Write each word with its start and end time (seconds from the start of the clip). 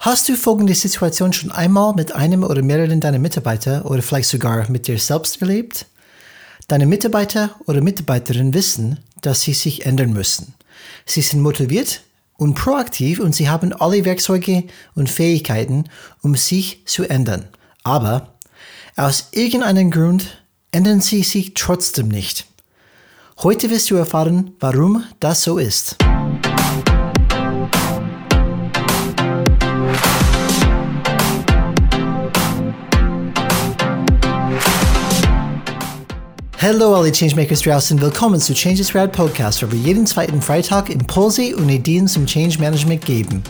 Hast 0.00 0.28
du 0.28 0.36
folgende 0.36 0.76
Situation 0.76 1.32
schon 1.32 1.50
einmal 1.50 1.92
mit 1.92 2.12
einem 2.12 2.44
oder 2.44 2.62
mehreren 2.62 3.00
deiner 3.00 3.18
Mitarbeiter 3.18 3.84
oder 3.84 4.00
vielleicht 4.00 4.28
sogar 4.28 4.70
mit 4.70 4.86
dir 4.86 4.96
selbst 4.96 5.42
erlebt? 5.42 5.86
Deine 6.68 6.86
Mitarbeiter 6.86 7.56
oder 7.66 7.80
Mitarbeiterinnen 7.80 8.54
wissen, 8.54 9.00
dass 9.22 9.42
sie 9.42 9.54
sich 9.54 9.86
ändern 9.86 10.12
müssen. 10.12 10.54
Sie 11.04 11.20
sind 11.20 11.42
motiviert 11.42 12.02
und 12.36 12.54
proaktiv 12.54 13.18
und 13.18 13.34
sie 13.34 13.48
haben 13.48 13.72
alle 13.72 14.04
Werkzeuge 14.04 14.64
und 14.94 15.10
Fähigkeiten, 15.10 15.84
um 16.22 16.36
sich 16.36 16.86
zu 16.86 17.02
ändern. 17.02 17.48
Aber 17.82 18.34
aus 18.94 19.30
irgendeinem 19.32 19.90
Grund 19.90 20.44
ändern 20.70 21.00
sie 21.00 21.24
sich 21.24 21.54
trotzdem 21.54 22.06
nicht. 22.06 22.46
Heute 23.38 23.68
wirst 23.68 23.90
du 23.90 23.96
erfahren, 23.96 24.52
warum 24.60 25.02
das 25.18 25.42
so 25.42 25.58
ist. 25.58 25.96
Hallo 36.60 36.92
alle 36.96 37.12
Changemakers 37.12 37.60
draußen, 37.60 38.00
willkommen 38.00 38.40
zu 38.40 38.52
Changes 38.52 38.92
Rad 38.92 39.12
Podcast, 39.12 39.62
wo 39.62 39.70
wir 39.70 39.78
jeden 39.78 40.04
zweiten 40.08 40.42
Freitag 40.42 40.90
Impulse 40.90 41.54
und 41.54 41.68
Ideen 41.68 42.08
zum 42.08 42.26
Change 42.26 42.58
Management 42.58 43.04
geben. 43.04 43.44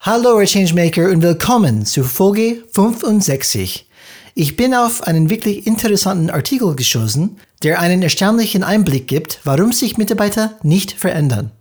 Hallo 0.00 0.38
ihr 0.38 0.46
Changemaker 0.46 1.08
und 1.08 1.22
willkommen 1.22 1.86
zu 1.86 2.04
Folge 2.04 2.62
65. 2.72 3.88
Ich 4.34 4.56
bin 4.58 4.74
auf 4.74 5.04
einen 5.04 5.30
wirklich 5.30 5.66
interessanten 5.66 6.28
Artikel 6.28 6.76
gestoßen, 6.76 7.38
der 7.62 7.80
einen 7.80 8.02
erstaunlichen 8.02 8.64
Einblick 8.64 9.08
gibt, 9.08 9.40
warum 9.44 9.72
sich 9.72 9.96
Mitarbeiter 9.96 10.58
nicht 10.62 10.92
verändern. 10.92 11.52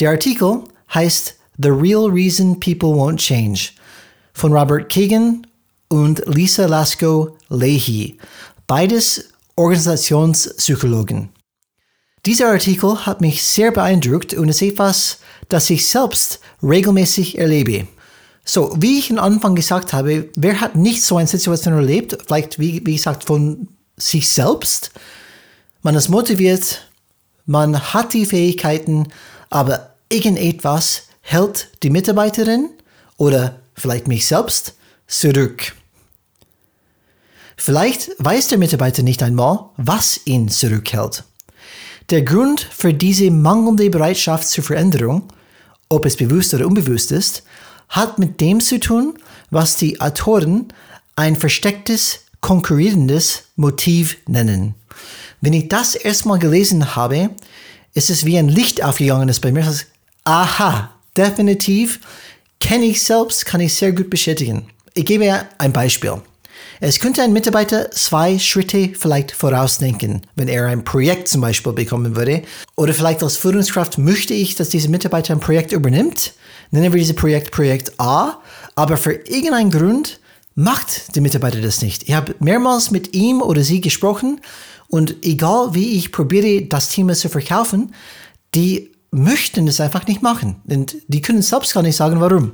Der 0.00 0.10
Artikel 0.10 0.64
heißt 0.92 1.36
The 1.56 1.68
Real 1.68 2.06
Reason 2.06 2.58
People 2.58 2.90
Won't 2.90 3.18
Change 3.18 3.70
von 4.32 4.52
Robert 4.52 4.92
Kagan 4.92 5.46
und 5.88 6.20
Lisa 6.26 6.66
Lasko 6.66 7.36
Leahy, 7.48 8.18
beides 8.66 9.28
Organisationspsychologen. 9.54 11.28
Dieser 12.26 12.48
Artikel 12.48 13.06
hat 13.06 13.20
mich 13.20 13.44
sehr 13.44 13.70
beeindruckt 13.70 14.34
und 14.34 14.48
ist 14.48 14.62
etwas, 14.62 15.18
das 15.48 15.70
ich 15.70 15.86
selbst 15.86 16.40
regelmäßig 16.60 17.38
erlebe. 17.38 17.86
So, 18.44 18.74
wie 18.76 18.98
ich 18.98 19.12
am 19.12 19.18
Anfang 19.20 19.54
gesagt 19.54 19.92
habe, 19.92 20.28
wer 20.34 20.60
hat 20.60 20.74
nicht 20.74 21.04
so 21.04 21.18
eine 21.18 21.28
Situation 21.28 21.74
erlebt, 21.74 22.18
vielleicht 22.26 22.58
wie, 22.58 22.84
wie 22.84 22.96
gesagt 22.96 23.24
von 23.24 23.68
sich 23.96 24.28
selbst? 24.28 24.90
Man 25.82 25.94
ist 25.94 26.08
motiviert, 26.08 26.88
man 27.46 27.78
hat 27.94 28.12
die 28.12 28.26
Fähigkeiten, 28.26 29.08
aber 29.50 29.94
irgendetwas 30.08 31.08
hält 31.20 31.68
die 31.82 31.90
Mitarbeiterin 31.90 32.70
oder 33.16 33.60
vielleicht 33.74 34.08
mich 34.08 34.26
selbst 34.26 34.74
zurück. 35.06 35.74
Vielleicht 37.56 38.10
weiß 38.18 38.48
der 38.48 38.58
Mitarbeiter 38.58 39.02
nicht 39.02 39.22
einmal, 39.22 39.70
was 39.76 40.20
ihn 40.24 40.48
zurückhält. 40.48 41.24
Der 42.10 42.22
Grund 42.22 42.60
für 42.60 42.92
diese 42.92 43.30
mangelnde 43.30 43.88
Bereitschaft 43.88 44.48
zur 44.48 44.64
Veränderung, 44.64 45.22
ob 45.88 46.04
es 46.04 46.16
bewusst 46.16 46.52
oder 46.52 46.66
unbewusst 46.66 47.12
ist, 47.12 47.44
hat 47.88 48.18
mit 48.18 48.40
dem 48.40 48.60
zu 48.60 48.78
tun, 48.78 49.18
was 49.50 49.76
die 49.76 50.00
Autoren 50.00 50.68
ein 51.16 51.36
verstecktes, 51.36 52.20
konkurrierendes 52.40 53.44
Motiv 53.56 54.18
nennen. 54.26 54.74
Wenn 55.40 55.52
ich 55.52 55.68
das 55.68 55.94
erstmal 55.94 56.38
gelesen 56.38 56.96
habe, 56.96 57.30
ist 57.94 58.10
es 58.10 58.24
wie 58.24 58.38
ein 58.38 58.48
Licht 58.48 58.82
aufgegangen 58.82 59.28
ist 59.28 59.40
bei 59.40 59.52
mir. 59.52 59.62
Das, 59.62 59.86
aha, 60.24 60.90
definitiv, 61.16 62.00
kenne 62.60 62.84
ich 62.84 63.02
selbst, 63.02 63.46
kann 63.46 63.60
ich 63.60 63.74
sehr 63.74 63.92
gut 63.92 64.10
bestätigen. 64.10 64.66
Ich 64.94 65.06
gebe 65.06 65.46
ein 65.58 65.72
Beispiel. 65.72 66.20
Es 66.80 66.98
könnte 66.98 67.22
ein 67.22 67.32
Mitarbeiter 67.32 67.90
zwei 67.92 68.38
Schritte 68.38 68.90
vielleicht 68.98 69.32
vorausdenken, 69.32 70.22
wenn 70.34 70.48
er 70.48 70.66
ein 70.66 70.84
Projekt 70.84 71.28
zum 71.28 71.40
Beispiel 71.40 71.72
bekommen 71.72 72.16
würde. 72.16 72.42
Oder 72.76 72.92
vielleicht 72.92 73.22
als 73.22 73.36
Führungskraft 73.36 73.96
möchte 73.98 74.34
ich, 74.34 74.54
dass 74.54 74.70
dieser 74.70 74.88
Mitarbeiter 74.88 75.34
ein 75.34 75.40
Projekt 75.40 75.72
übernimmt. 75.72 76.34
Nennen 76.70 76.92
wir 76.92 76.98
dieses 76.98 77.16
Projekt 77.16 77.52
Projekt 77.52 77.98
A. 77.98 78.40
Aber 78.74 78.96
für 78.96 79.12
irgendeinen 79.12 79.70
Grund 79.70 80.18
macht 80.54 81.14
der 81.14 81.22
Mitarbeiter 81.22 81.60
das 81.60 81.82
nicht. 81.82 82.08
Ich 82.08 82.14
habe 82.14 82.34
mehrmals 82.40 82.90
mit 82.90 83.14
ihm 83.14 83.40
oder 83.40 83.62
sie 83.62 83.80
gesprochen 83.80 84.40
und 84.88 85.24
egal 85.24 85.74
wie 85.74 85.96
ich 85.96 86.12
probiere, 86.12 86.66
das 86.66 86.90
Thema 86.90 87.14
zu 87.14 87.28
verkaufen, 87.28 87.94
die 88.54 88.92
möchten 89.10 89.68
es 89.68 89.80
einfach 89.80 90.06
nicht 90.06 90.22
machen. 90.22 90.56
Und 90.66 90.96
die 91.08 91.20
können 91.20 91.42
selbst 91.42 91.74
gar 91.74 91.82
nicht 91.82 91.96
sagen, 91.96 92.20
warum. 92.20 92.52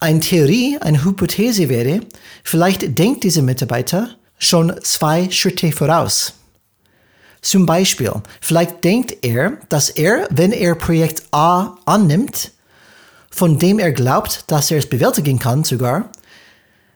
Eine 0.00 0.20
Theorie, 0.20 0.78
eine 0.80 1.04
Hypothese 1.04 1.68
wäre, 1.68 2.00
vielleicht 2.42 2.98
denkt 2.98 3.24
dieser 3.24 3.42
Mitarbeiter 3.42 4.10
schon 4.38 4.74
zwei 4.82 5.30
Schritte 5.30 5.72
voraus. 5.72 6.34
Zum 7.40 7.66
Beispiel, 7.66 8.10
vielleicht 8.40 8.82
denkt 8.84 9.18
er, 9.22 9.58
dass 9.68 9.90
er, 9.90 10.26
wenn 10.30 10.52
er 10.52 10.74
Projekt 10.74 11.24
A 11.30 11.76
annimmt, 11.84 12.52
von 13.30 13.58
dem 13.58 13.78
er 13.78 13.92
glaubt, 13.92 14.44
dass 14.46 14.70
er 14.70 14.78
es 14.78 14.88
bewältigen 14.88 15.38
kann 15.38 15.64
sogar, 15.64 16.10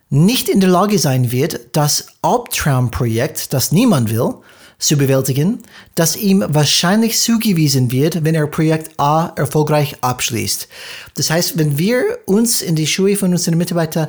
nicht 0.09 0.49
in 0.49 0.59
der 0.59 0.69
Lage 0.69 0.97
sein 0.97 1.31
wird, 1.31 1.59
das 1.73 2.07
Albtraumprojekt, 2.21 3.53
das 3.53 3.71
niemand 3.71 4.09
will, 4.09 4.35
zu 4.79 4.95
bewältigen, 4.97 5.61
das 5.95 6.15
ihm 6.15 6.43
wahrscheinlich 6.47 7.19
zugewiesen 7.19 7.91
wird, 7.91 8.23
wenn 8.23 8.33
er 8.33 8.47
Projekt 8.47 8.97
A 8.97 9.33
erfolgreich 9.35 9.97
abschließt. 10.01 10.69
Das 11.15 11.29
heißt, 11.29 11.57
wenn 11.57 11.77
wir 11.77 12.19
uns 12.25 12.61
in 12.61 12.75
die 12.75 12.87
Schuhe 12.87 13.17
von 13.17 13.31
unseren 13.31 13.57
Mitarbeitern 13.57 14.07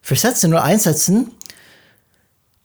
versetzen 0.00 0.52
oder 0.52 0.64
einsetzen, 0.64 1.32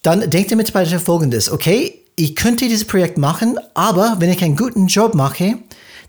dann 0.01 0.29
denkt 0.29 0.51
der 0.51 0.57
Mitarbeiter 0.57 0.99
folgendes, 0.99 1.51
okay, 1.51 1.99
ich 2.15 2.35
könnte 2.35 2.65
dieses 2.65 2.85
Projekt 2.85 3.17
machen, 3.17 3.57
aber 3.73 4.15
wenn 4.19 4.29
ich 4.31 4.43
einen 4.43 4.55
guten 4.55 4.87
Job 4.87 5.13
mache, 5.13 5.57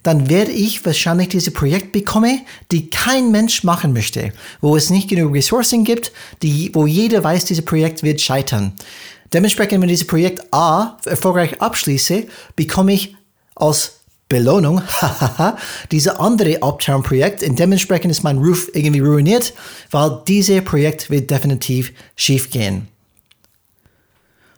dann 0.04 0.28
werde 0.28 0.52
ich 0.52 0.84
wahrscheinlich 0.86 1.30
dieses 1.30 1.52
Projekt 1.52 1.92
bekommen, 1.92 2.42
die 2.70 2.90
kein 2.90 3.32
Mensch 3.32 3.64
machen 3.64 3.92
möchte, 3.92 4.32
wo 4.60 4.76
es 4.76 4.90
nicht 4.90 5.08
genug 5.08 5.34
Ressourcen 5.34 5.82
gibt, 5.82 6.12
die, 6.42 6.70
wo 6.74 6.86
jeder 6.86 7.24
weiß, 7.24 7.46
dieses 7.46 7.64
Projekt 7.64 8.02
wird 8.02 8.20
scheitern. 8.20 8.72
Dementsprechend, 9.32 9.80
wenn 9.82 9.88
ich 9.88 9.94
dieses 9.94 10.06
Projekt 10.06 10.42
A 10.52 10.98
erfolgreich 11.06 11.60
abschließe, 11.60 12.26
bekomme 12.54 12.92
ich 12.92 13.16
als 13.56 14.00
Belohnung, 14.28 14.82
diese 15.90 16.20
andere 16.20 16.62
Uptown-Projekt 16.62 17.42
und 17.42 17.58
dementsprechend 17.58 18.10
ist 18.10 18.22
mein 18.22 18.38
Ruf 18.38 18.70
irgendwie 18.74 19.00
ruiniert, 19.00 19.54
weil 19.90 20.22
dieses 20.28 20.64
Projekt 20.64 21.10
wird 21.10 21.30
definitiv 21.30 21.92
schief 22.14 22.50
gehen. 22.50 22.88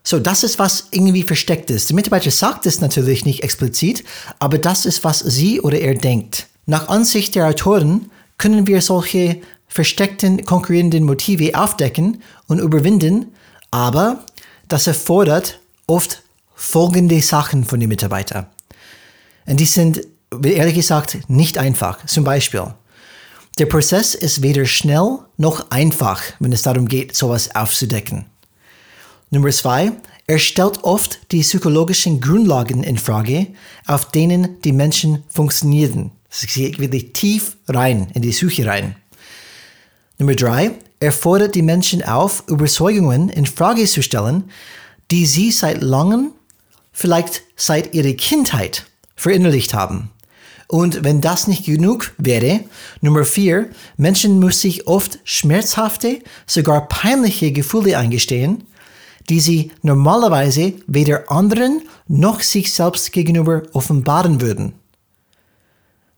So, 0.08 0.20
das 0.20 0.44
ist, 0.44 0.60
was 0.60 0.86
irgendwie 0.92 1.24
versteckt 1.24 1.68
ist. 1.68 1.90
Der 1.90 1.96
Mitarbeiter 1.96 2.30
sagt 2.30 2.64
es 2.64 2.80
natürlich 2.80 3.24
nicht 3.24 3.42
explizit, 3.42 4.04
aber 4.38 4.56
das 4.56 4.86
ist, 4.86 5.02
was 5.02 5.18
sie 5.18 5.60
oder 5.60 5.80
er 5.80 5.96
denkt. 5.96 6.46
Nach 6.64 6.88
Ansicht 6.88 7.34
der 7.34 7.48
Autoren 7.48 8.08
können 8.38 8.68
wir 8.68 8.82
solche 8.82 9.40
versteckten 9.66 10.44
konkurrierenden 10.44 11.02
Motive 11.02 11.58
aufdecken 11.58 12.22
und 12.46 12.60
überwinden, 12.60 13.32
aber 13.72 14.24
das 14.68 14.86
erfordert 14.86 15.58
oft 15.88 16.22
folgende 16.54 17.20
Sachen 17.20 17.64
von 17.64 17.80
den 17.80 17.88
Mitarbeitern. 17.88 18.46
Und 19.44 19.58
die 19.58 19.64
sind, 19.64 20.02
ehrlich 20.40 20.76
gesagt, 20.76 21.18
nicht 21.28 21.58
einfach. 21.58 22.06
Zum 22.06 22.22
Beispiel, 22.22 22.74
der 23.58 23.66
Prozess 23.66 24.14
ist 24.14 24.40
weder 24.40 24.66
schnell 24.66 25.18
noch 25.36 25.72
einfach, 25.72 26.22
wenn 26.38 26.52
es 26.52 26.62
darum 26.62 26.86
geht, 26.86 27.16
sowas 27.16 27.56
aufzudecken. 27.56 28.26
Nummer 29.30 29.50
zwei, 29.50 29.90
er 30.28 30.38
stellt 30.38 30.84
oft 30.84 31.32
die 31.32 31.40
psychologischen 31.40 32.20
Grundlagen 32.20 32.84
in 32.84 32.96
Frage, 32.96 33.48
auf 33.84 34.10
denen 34.12 34.60
die 34.60 34.72
Menschen 34.72 35.24
funktionieren. 35.28 36.12
Es 36.30 36.46
geht 36.46 36.78
wirklich 36.78 37.12
tief 37.12 37.56
rein 37.66 38.08
in 38.14 38.22
die 38.22 38.32
Suche 38.32 38.66
rein. 38.66 38.94
Nummer 40.18 40.36
drei, 40.36 40.72
er 41.00 41.12
fordert 41.12 41.56
die 41.56 41.62
Menschen 41.62 42.04
auf, 42.04 42.44
Überzeugungen 42.46 43.28
in 43.28 43.46
Frage 43.46 43.84
zu 43.86 44.00
stellen, 44.00 44.44
die 45.10 45.26
sie 45.26 45.50
seit 45.50 45.82
langem, 45.82 46.30
vielleicht 46.92 47.42
seit 47.56 47.94
ihrer 47.94 48.12
Kindheit, 48.12 48.86
verinnerlicht 49.16 49.74
haben. 49.74 50.10
Und 50.68 51.02
wenn 51.02 51.20
das 51.20 51.48
nicht 51.48 51.64
genug 51.64 52.12
wäre, 52.18 52.60
Nummer 53.00 53.24
vier, 53.24 53.70
Menschen 53.96 54.38
müssen 54.38 54.60
sich 54.60 54.86
oft 54.86 55.18
schmerzhafte, 55.24 56.20
sogar 56.46 56.88
peinliche 56.88 57.50
Gefühle 57.50 57.98
eingestehen, 57.98 58.64
die 59.28 59.40
sie 59.40 59.72
normalerweise 59.82 60.74
weder 60.86 61.30
anderen 61.30 61.82
noch 62.08 62.40
sich 62.40 62.72
selbst 62.72 63.12
gegenüber 63.12 63.62
offenbaren 63.72 64.40
würden. 64.40 64.74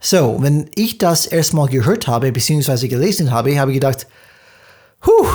So, 0.00 0.36
wenn 0.40 0.70
ich 0.74 0.98
das 0.98 1.26
erstmal 1.26 1.68
gehört 1.68 2.06
habe 2.06 2.30
bzw. 2.30 2.88
gelesen 2.88 3.30
habe, 3.30 3.58
habe 3.58 3.72
ich 3.72 3.76
gedacht, 3.76 4.06
huh, 5.04 5.26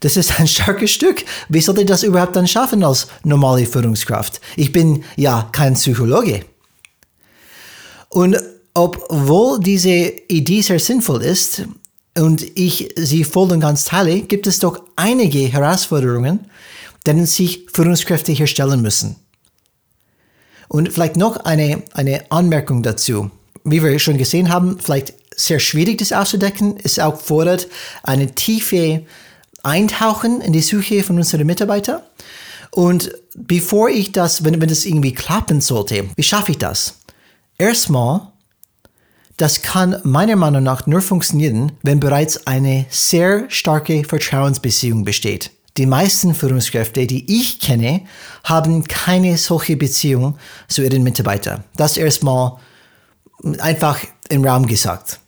Das 0.00 0.16
ist 0.16 0.38
ein 0.38 0.46
starkes 0.46 0.92
Stück. 0.92 1.24
Wie 1.48 1.60
sollte 1.60 1.84
das 1.84 2.04
überhaupt 2.04 2.36
dann 2.36 2.46
schaffen 2.46 2.84
als 2.84 3.08
normale 3.24 3.66
Führungskraft? 3.66 4.40
Ich 4.56 4.72
bin 4.72 5.02
ja 5.16 5.48
kein 5.52 5.74
Psychologe. 5.74 6.44
Und 8.08 8.36
obwohl 8.74 9.58
diese 9.58 10.12
Idee 10.28 10.62
sehr 10.62 10.78
sinnvoll 10.78 11.22
ist 11.22 11.64
und 12.16 12.46
ich 12.56 12.90
sie 12.96 13.24
voll 13.24 13.50
und 13.50 13.60
ganz 13.60 13.84
teile, 13.84 14.20
gibt 14.20 14.46
es 14.46 14.60
doch 14.60 14.84
einige 14.94 15.40
Herausforderungen, 15.40 16.46
denen 17.06 17.26
sich 17.26 17.66
Führungskräfte 17.72 18.32
hier 18.32 18.46
stellen 18.46 18.82
müssen. 18.82 19.16
Und 20.68 20.92
vielleicht 20.92 21.16
noch 21.16 21.36
eine, 21.38 21.82
eine 21.94 22.30
Anmerkung 22.30 22.82
dazu. 22.82 23.30
Wie 23.64 23.82
wir 23.82 23.98
schon 23.98 24.18
gesehen 24.18 24.50
haben, 24.50 24.78
vielleicht 24.78 25.14
sehr 25.34 25.60
schwierig, 25.60 25.98
das 25.98 26.12
auszudecken. 26.12 26.76
Es 26.82 26.98
auch 26.98 27.20
fordert 27.20 27.68
eine 28.02 28.34
tiefe 28.34 29.06
Eintauchen 29.62 30.40
in 30.40 30.52
die 30.52 30.60
Suche 30.60 31.02
von 31.02 31.16
unseren 31.16 31.46
Mitarbeitern. 31.46 32.00
Und 32.70 33.10
bevor 33.34 33.88
ich 33.88 34.12
das, 34.12 34.44
wenn, 34.44 34.60
wenn 34.60 34.68
das 34.68 34.84
irgendwie 34.84 35.14
klappen 35.14 35.60
sollte, 35.60 36.08
wie 36.16 36.22
schaffe 36.22 36.52
ich 36.52 36.58
das? 36.58 36.98
Erstmal, 37.56 38.32
das 39.36 39.62
kann 39.62 40.00
meiner 40.04 40.36
Meinung 40.36 40.62
nach 40.62 40.86
nur 40.86 41.00
funktionieren, 41.00 41.72
wenn 41.82 42.00
bereits 42.00 42.46
eine 42.46 42.86
sehr 42.90 43.44
starke 43.48 44.04
Vertrauensbeziehung 44.04 45.04
besteht. 45.04 45.50
Die 45.76 45.86
meisten 45.86 46.34
Führungskräfte, 46.34 47.06
die 47.06 47.40
ich 47.40 47.60
kenne, 47.60 48.02
haben 48.44 48.84
keine 48.84 49.36
solche 49.36 49.76
Beziehung 49.76 50.36
zu 50.66 50.82
ihren 50.82 51.02
Mitarbeitern. 51.02 51.62
Das 51.76 51.96
erstmal 51.96 52.56
einfach 53.58 54.00
im 54.28 54.44
Raum 54.44 54.66
gesagt. 54.66 55.20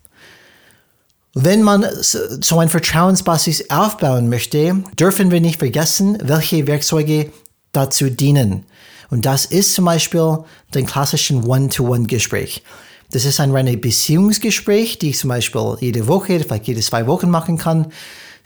Wenn 1.33 1.63
man 1.63 1.85
so 2.01 2.59
ein 2.59 2.67
Vertrauensbasis 2.67 3.69
aufbauen 3.69 4.27
möchte, 4.27 4.83
dürfen 4.99 5.31
wir 5.31 5.39
nicht 5.39 5.59
vergessen, 5.59 6.17
welche 6.21 6.67
Werkzeuge 6.67 7.31
dazu 7.71 8.09
dienen. 8.09 8.65
Und 9.09 9.25
das 9.25 9.45
ist 9.45 9.73
zum 9.73 9.85
Beispiel 9.85 10.39
den 10.73 10.85
klassischen 10.85 11.45
One-to-One-Gespräch. 11.45 12.63
Das 13.11 13.25
ist 13.25 13.39
ein 13.39 13.51
reines 13.51 13.79
Beziehungsgespräch, 13.79 14.99
die 14.99 15.09
ich 15.11 15.17
zum 15.17 15.29
Beispiel 15.29 15.77
jede 15.79 16.07
Woche, 16.07 16.39
vielleicht 16.39 16.67
jede 16.67 16.81
zwei 16.81 17.07
Wochen 17.07 17.29
machen 17.29 17.57
kann, 17.57 17.91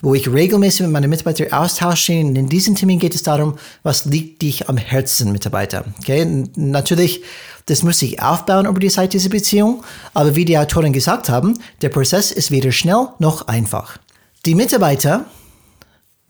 wo 0.01 0.13
ich 0.13 0.31
regelmäßig 0.31 0.81
mit 0.81 0.91
meinen 0.91 1.09
Mitarbeitern 1.09 1.51
austausche. 1.51 2.19
Und 2.19 2.35
in 2.35 2.49
diesem 2.49 2.75
Termin 2.75 2.99
geht 2.99 3.15
es 3.15 3.23
darum, 3.23 3.55
was 3.83 4.05
liegt 4.05 4.41
dich 4.41 4.69
am 4.69 4.77
Herzen, 4.77 5.31
Mitarbeiter. 5.31 5.85
Okay? 5.99 6.45
Natürlich 6.55 7.21
das 7.65 7.81
muss 7.81 7.99
sich 7.99 8.21
aufbauen 8.21 8.67
über 8.67 8.79
die 8.79 8.89
Zeit 8.89 9.13
dieser 9.13 9.29
Beziehung, 9.29 9.83
aber 10.13 10.35
wie 10.35 10.45
die 10.45 10.57
Autoren 10.57 10.93
gesagt 10.93 11.29
haben, 11.29 11.57
der 11.81 11.89
Prozess 11.89 12.31
ist 12.31 12.51
weder 12.51 12.71
schnell 12.71 13.07
noch 13.17 13.47
einfach. 13.47 13.97
Die 14.45 14.53
Mitarbeiter 14.53 15.25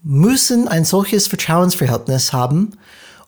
müssen 0.01 0.67
ein 0.67 0.85
solches 0.85 1.27
Vertrauensverhältnis 1.27 2.31
haben 2.31 2.77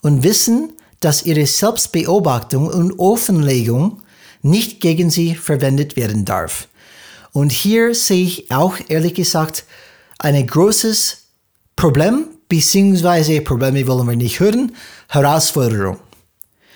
und 0.01 0.23
wissen, 0.23 0.71
dass 1.01 1.23
ihre 1.23 1.45
Selbstbeobachtung 1.45 2.67
und 2.67 2.97
Offenlegung 2.97 4.01
nicht 4.41 4.79
gegen 4.79 5.09
sie 5.09 5.35
verwendet 5.35 5.97
werden 5.97 6.23
darf. 6.23 6.69
Und 7.33 7.51
hier 7.51 7.93
sehe 7.93 8.23
ich 8.23 8.51
auch 8.51 8.77
ehrlich 8.87 9.15
gesagt 9.15 9.65
ein 10.19 10.47
großes 10.47 11.17
Problem, 11.75 12.25
beziehungsweise 12.49 13.41
Probleme 13.41 13.85
wollen 13.87 14.07
wir 14.07 14.15
nicht 14.15 14.39
hören, 14.39 14.75
Herausforderung. 15.09 15.99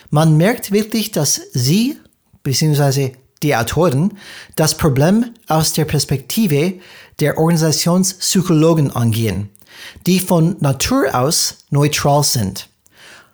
Man 0.09 0.37
merkt 0.37 0.71
wirklich, 0.71 1.11
dass 1.11 1.41
sie, 1.53 1.97
beziehungsweise 2.43 3.13
die 3.41 3.55
Autoren, 3.55 4.17
das 4.55 4.77
Problem 4.77 5.31
aus 5.47 5.73
der 5.73 5.85
Perspektive 5.85 6.73
der 7.19 7.37
Organisationspsychologen 7.37 8.91
angehen, 8.91 9.49
die 10.05 10.19
von 10.19 10.57
Natur 10.59 11.15
aus 11.15 11.65
neutral 11.71 12.23
sind. 12.23 12.67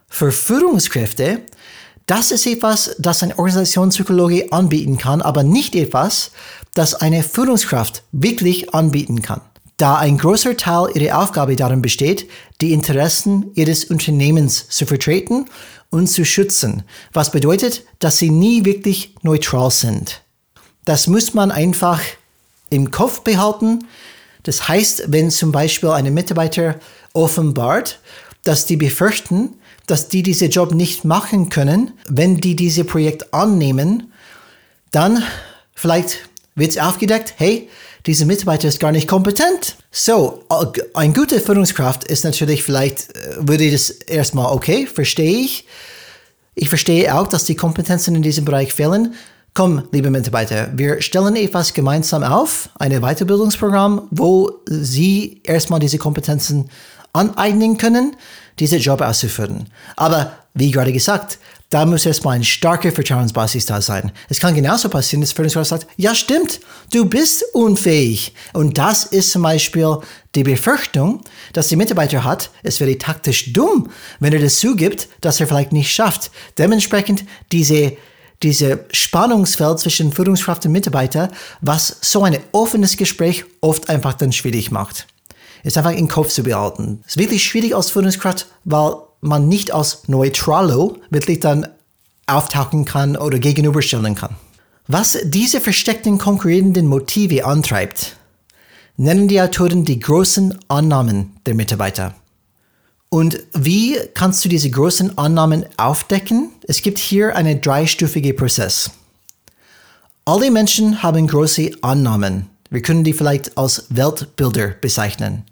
Für 0.07 0.31
Führungskräfte, 0.31 1.42
das 2.06 2.31
ist 2.31 2.48
etwas, 2.48 2.95
das 3.00 3.24
ein 3.24 3.33
Organisationspsychologe 3.33 4.53
anbieten 4.53 4.98
kann, 4.98 5.21
aber 5.21 5.44
nicht 5.44 5.75
etwas, 5.75 6.31
das 6.74 6.95
eine 6.95 7.24
Führungskraft 7.24 8.03
wirklich 8.13 8.74
anbieten 8.74 9.21
kann 9.21 9.42
da 9.77 9.97
ein 9.97 10.18
großer 10.18 10.57
Teil 10.57 10.89
ihrer 10.95 11.19
Aufgabe 11.19 11.56
darin 11.56 11.81
besteht, 11.81 12.27
die 12.62 12.74
Interessen 12.74 13.51
ihres 13.53 13.85
Unternehmens 13.85 14.68
zu 14.69 14.85
vertreten 14.85 15.45
und 15.89 16.07
zu 16.07 16.25
schützen, 16.25 16.83
was 17.13 17.31
bedeutet, 17.31 17.83
dass 18.00 18.18
sie 18.18 18.29
nie 18.29 18.65
wirklich 18.65 19.13
neutral 19.21 19.71
sind. 19.71 20.21
Das 20.85 21.07
muss 21.07 21.33
man 21.33 21.51
einfach 21.51 22.01
im 22.69 22.91
Kopf 22.91 23.21
behalten. 23.21 23.85
Das 24.44 24.68
heißt, 24.68 25.06
wenn 25.07 25.29
zum 25.29 25.51
Beispiel 25.51 25.89
ein 25.89 26.13
Mitarbeiter 26.13 26.75
offenbart, 27.13 28.00
dass 28.44 28.65
die 28.65 28.77
befürchten, 28.77 29.53
dass 29.85 30.09
die 30.09 30.24
diese 30.24 30.45
Job 30.45 30.74
nicht 30.74 31.06
machen 31.06 31.50
können, 31.50 31.91
wenn 32.09 32.38
die 32.38 32.56
diese 32.56 32.83
Projekt 32.83 33.33
annehmen, 33.33 34.12
dann 34.91 35.24
vielleicht 35.75 36.29
wird 36.56 36.71
es 36.71 36.77
aufgedeckt, 36.77 37.35
hey, 37.38 37.69
dieser 38.07 38.25
Mitarbeiter 38.25 38.69
ist 38.69 38.80
gar 38.80 38.94
nicht 38.94 39.07
kompetent. 39.07 39.75
So, 39.92 40.44
ein 40.94 41.13
guter 41.13 41.39
Führungskraft 41.39 42.06
ist 42.06 42.24
natürlich 42.24 42.63
vielleicht, 42.63 43.15
äh, 43.15 43.36
würde 43.39 43.65
ich 43.65 43.74
das 43.74 43.89
erstmal, 43.89 44.54
okay, 44.54 44.88
verstehe 44.88 45.39
ich. 45.39 45.68
Ich 46.56 46.69
verstehe 46.69 47.13
auch, 47.13 47.27
dass 47.27 47.44
die 47.44 47.56
Kompetenzen 47.56 48.15
in 48.15 48.24
diesem 48.24 48.45
Bereich 48.45 48.74
fehlen. 48.74 49.13
Komm, 49.54 49.83
liebe 49.92 50.09
Mitarbeiter, 50.09 50.69
wir 50.75 51.01
stellen 51.01 51.36
etwas 51.36 51.74
gemeinsam 51.74 52.24
auf, 52.24 52.69
ein 52.80 53.00
Weiterbildungsprogramm, 53.01 54.07
wo 54.12 54.51
Sie 54.65 55.42
erstmal 55.44 55.80
diese 55.80 55.98
Kompetenzen 55.98 56.69
aneignen 57.12 57.77
können, 57.77 58.15
diese 58.60 58.77
Job 58.77 59.01
auszuführen. 59.01 59.68
Aber 59.95 60.31
wie 60.53 60.71
gerade 60.71 60.94
gesagt, 60.94 61.39
da 61.69 61.86
muss 61.86 62.06
erstmal 62.06 62.36
eine 62.36 62.46
starke 62.46 62.92
Vertrauensbasis 62.92 63.66
da 63.66 63.81
sein. 63.81 64.12
Es 64.30 64.40
kann 64.40 64.56
genauso 64.56 64.88
passieren, 64.88 65.22
dass 65.22 65.34
Führungskraft 65.34 65.69
sagt, 65.69 65.88
ja 65.98 66.16
stimmt, 66.16 66.62
du 66.94 67.06
bist 67.06 67.44
unfähig. 67.54 68.34
Und 68.54 68.78
das 68.78 69.06
ist 69.06 69.31
zum 69.31 69.42
Beispiel 69.42 69.98
die 70.36 70.44
Befürchtung, 70.44 71.22
dass 71.52 71.68
der 71.68 71.78
Mitarbeiter 71.78 72.24
hat, 72.24 72.52
es 72.64 72.80
wäre 72.80 72.98
taktisch 72.98 73.52
dumm, 73.52 73.90
wenn 74.19 74.31
er 74.31 74.40
das 74.40 74.60
zugibt, 74.60 75.10
dass 75.19 75.42
er 75.42 75.48
vielleicht 75.48 75.74
nicht 75.74 75.94
schafft. 75.94 76.31
Dementsprechend 76.58 77.25
diese 77.52 77.98
diese 78.44 78.86
Spannungsfeld 78.92 79.80
zwischen 79.80 80.12
Führungskraft 80.12 80.63
und 80.68 80.72
Mitarbeiter, 80.72 81.31
was 81.62 81.98
so 82.02 82.24
ein 82.24 82.38
offenes 82.52 82.96
Gespräch 82.96 83.46
oft 83.62 83.90
einfach 83.90 84.13
dann 84.13 84.31
schwierig 84.31 84.70
macht. 84.70 85.08
Ist 85.63 85.75
einfach 85.75 85.94
im 85.94 86.08
Kopf 86.08 86.30
zu 86.30 86.44
behalten. 86.44 87.02
Ist 87.08 87.18
wirklich 87.18 87.44
schwierig 87.44 87.75
als 87.75 87.90
Führungskraft, 87.90 88.46
weil 88.63 88.94
man 89.22 89.48
nicht 89.48 89.74
als 89.74 90.08
Neutralo 90.08 90.98
wirklich 91.10 91.39
dann 91.39 91.68
auftauchen 92.27 92.86
kann 92.86 93.15
oder 93.15 93.39
gegenüberstellen 93.39 94.15
kann. 94.15 94.36
Was 94.88 95.18
diese 95.24 95.62
versteckten 95.62 96.18
konkurrierenden 96.18 96.88
Motive 96.88 97.46
antreibt, 97.46 98.18
nennen 98.96 99.27
die 99.27 99.41
Autoren 99.41 99.86
die 99.86 100.00
großen 100.00 100.58
Annahmen 100.68 101.36
der 101.46 101.56
Mitarbeiter. 101.56 102.15
Und 103.10 103.39
wie 103.53 103.98
kannst 104.13 104.44
du 104.44 104.50
diese 104.50 104.70
großen 104.70 105.18
Annahmen 105.18 105.65
aufdecken? 105.77 106.51
Es 106.68 106.82
gibt 106.82 107.00
hier 107.00 107.36
einen 107.36 107.62
dreistufige 107.62 108.34
Prozess. 108.34 108.91
Alle 110.25 110.51
Menschen 110.51 111.03
haben 111.03 111.27
große 111.27 111.72
Annahmen. 111.82 112.50
Wir 112.70 112.82
können 112.82 113.06
die 113.06 113.13
vielleicht 113.13 113.58
als 113.58 113.86
Weltbilder 113.89 114.70
bezeichnen 114.82 115.46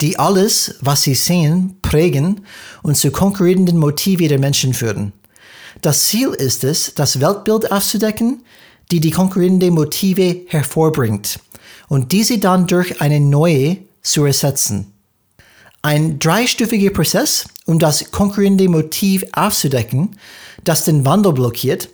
die 0.00 0.18
alles, 0.18 0.76
was 0.80 1.02
sie 1.02 1.14
sehen, 1.14 1.76
prägen 1.82 2.46
und 2.82 2.96
zu 2.96 3.10
konkurrierenden 3.10 3.78
Motiven 3.78 4.28
der 4.28 4.38
Menschen 4.38 4.74
führen. 4.74 5.12
Das 5.82 6.04
Ziel 6.06 6.30
ist 6.30 6.64
es, 6.64 6.94
das 6.94 7.20
Weltbild 7.20 7.70
aufzudecken, 7.70 8.42
die 8.90 9.00
die 9.00 9.10
konkurrierenden 9.10 9.74
Motive 9.74 10.42
hervorbringt 10.48 11.38
und 11.88 12.12
diese 12.12 12.38
dann 12.38 12.66
durch 12.66 13.00
eine 13.00 13.20
neue 13.20 13.78
zu 14.02 14.24
ersetzen. 14.24 14.92
Ein 15.82 16.18
dreistufiger 16.18 16.90
Prozess, 16.90 17.46
um 17.66 17.78
das 17.78 18.10
konkurrierende 18.10 18.68
Motiv 18.68 19.24
aufzudecken, 19.32 20.16
das 20.64 20.84
den 20.84 21.04
Wandel 21.04 21.32
blockiert, 21.32 21.88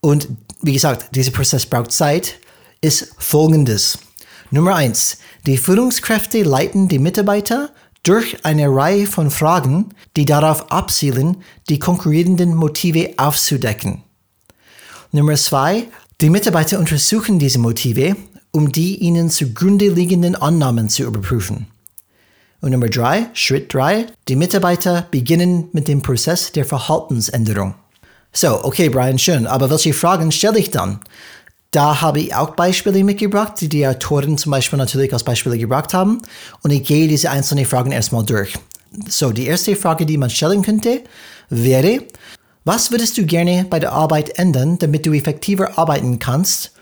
und 0.00 0.28
wie 0.62 0.72
gesagt, 0.72 1.14
dieser 1.16 1.32
Prozess 1.32 1.66
braucht 1.66 1.90
Zeit, 1.90 2.34
ist 2.80 3.14
folgendes. 3.18 3.98
Nummer 4.50 4.76
eins: 4.76 5.18
Die 5.46 5.58
Führungskräfte 5.58 6.42
leiten 6.42 6.88
die 6.88 6.98
Mitarbeiter 6.98 7.70
durch 8.02 8.44
eine 8.44 8.68
Reihe 8.68 9.06
von 9.06 9.30
Fragen, 9.30 9.90
die 10.16 10.24
darauf 10.24 10.72
abzielen, 10.72 11.36
die 11.68 11.78
konkurrierenden 11.78 12.54
Motive 12.56 13.10
aufzudecken. 13.16 14.02
Nummer 15.12 15.36
zwei: 15.36 15.84
Die 16.20 16.30
Mitarbeiter 16.30 16.80
untersuchen 16.80 17.38
diese 17.38 17.60
Motive, 17.60 18.16
um 18.50 18.72
die 18.72 18.96
ihnen 18.96 19.30
zugrunde 19.30 19.88
liegenden 19.88 20.34
Annahmen 20.34 20.88
zu 20.88 21.04
überprüfen. 21.04 21.68
Und 22.60 22.72
Nummer 22.72 22.88
drei, 22.88 23.26
Schritt 23.32 23.72
drei: 23.72 24.06
Die 24.26 24.34
Mitarbeiter 24.34 25.06
beginnen 25.12 25.68
mit 25.70 25.86
dem 25.86 26.02
Prozess 26.02 26.50
der 26.50 26.64
Verhaltensänderung. 26.64 27.76
So, 28.32 28.64
okay, 28.64 28.88
Brian, 28.88 29.18
schön, 29.18 29.46
aber 29.46 29.70
welche 29.70 29.94
Fragen 29.94 30.30
stelle 30.30 30.58
ich 30.58 30.70
dann? 30.70 31.00
Da 31.70 32.00
habe 32.00 32.20
ich 32.20 32.34
auch 32.34 32.54
Beispiele 32.54 33.04
mitgebracht, 33.04 33.54
die 33.60 33.68
die 33.68 33.86
Autoren 33.86 34.38
zum 34.38 34.52
Beispiel 34.52 34.78
natürlich 34.78 35.12
als 35.12 35.24
Beispiele 35.24 35.58
gebracht 35.58 35.94
haben. 35.94 36.22
Und 36.62 36.70
ich 36.70 36.84
gehe 36.84 37.08
diese 37.08 37.30
einzelnen 37.30 37.66
Fragen 37.66 37.92
erstmal 37.92 38.24
durch. 38.24 38.54
So, 39.08 39.30
die 39.32 39.46
erste 39.46 39.76
Frage, 39.76 40.06
die 40.06 40.16
man 40.16 40.30
stellen 40.30 40.62
könnte, 40.62 41.02
wäre, 41.50 42.00
was 42.64 42.90
würdest 42.90 43.18
du 43.18 43.26
gerne 43.26 43.66
bei 43.68 43.78
der 43.78 43.92
Arbeit 43.92 44.38
ändern, 44.38 44.78
damit 44.78 45.06
du 45.06 45.12
effektiver 45.12 45.78
arbeiten 45.78 46.18
kannst 46.18 46.72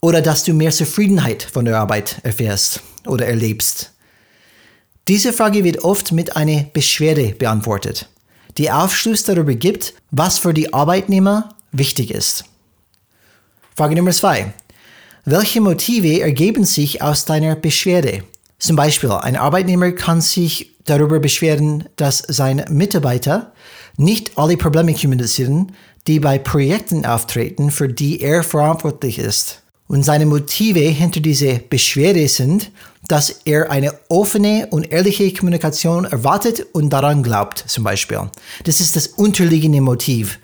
oder 0.00 0.20
dass 0.20 0.44
du 0.44 0.52
mehr 0.52 0.70
Zufriedenheit 0.70 1.42
von 1.42 1.64
der 1.64 1.78
Arbeit 1.78 2.16
erfährst 2.24 2.80
oder 3.06 3.26
erlebst? 3.26 3.92
Diese 5.06 5.32
Frage 5.32 5.64
wird 5.64 5.84
oft 5.84 6.12
mit 6.12 6.36
einer 6.36 6.64
Beschwerde 6.72 7.34
beantwortet, 7.38 8.08
die 8.56 8.70
Aufschluss 8.70 9.22
darüber 9.22 9.54
gibt, 9.54 9.94
was 10.10 10.38
für 10.38 10.54
die 10.54 10.72
Arbeitnehmer 10.72 11.54
wichtig 11.72 12.10
ist. 12.10 12.44
Frage 13.76 13.96
Nummer 13.96 14.12
zwei. 14.12 14.52
Welche 15.24 15.60
Motive 15.60 16.20
ergeben 16.20 16.64
sich 16.64 17.02
aus 17.02 17.24
deiner 17.24 17.56
Beschwerde? 17.56 18.22
Zum 18.60 18.76
Beispiel, 18.76 19.10
ein 19.10 19.34
Arbeitnehmer 19.34 19.90
kann 19.90 20.20
sich 20.20 20.70
darüber 20.84 21.18
beschweren, 21.18 21.88
dass 21.96 22.18
sein 22.18 22.64
Mitarbeiter 22.70 23.52
nicht 23.96 24.38
alle 24.38 24.56
Probleme 24.56 24.94
kommunizieren, 24.94 25.72
die 26.06 26.20
bei 26.20 26.38
Projekten 26.38 27.04
auftreten, 27.04 27.72
für 27.72 27.88
die 27.88 28.20
er 28.20 28.44
verantwortlich 28.44 29.18
ist. 29.18 29.62
Und 29.88 30.04
seine 30.04 30.26
Motive 30.26 30.78
hinter 30.78 31.18
dieser 31.18 31.58
Beschwerde 31.58 32.28
sind, 32.28 32.70
dass 33.08 33.40
er 33.44 33.72
eine 33.72 33.98
offene 34.08 34.68
und 34.70 34.92
ehrliche 34.92 35.32
Kommunikation 35.32 36.04
erwartet 36.04 36.64
und 36.74 36.90
daran 36.90 37.24
glaubt, 37.24 37.64
zum 37.66 37.82
Beispiel. 37.82 38.30
Das 38.62 38.80
ist 38.80 38.94
das 38.94 39.08
unterliegende 39.08 39.80
Motiv, 39.80 40.38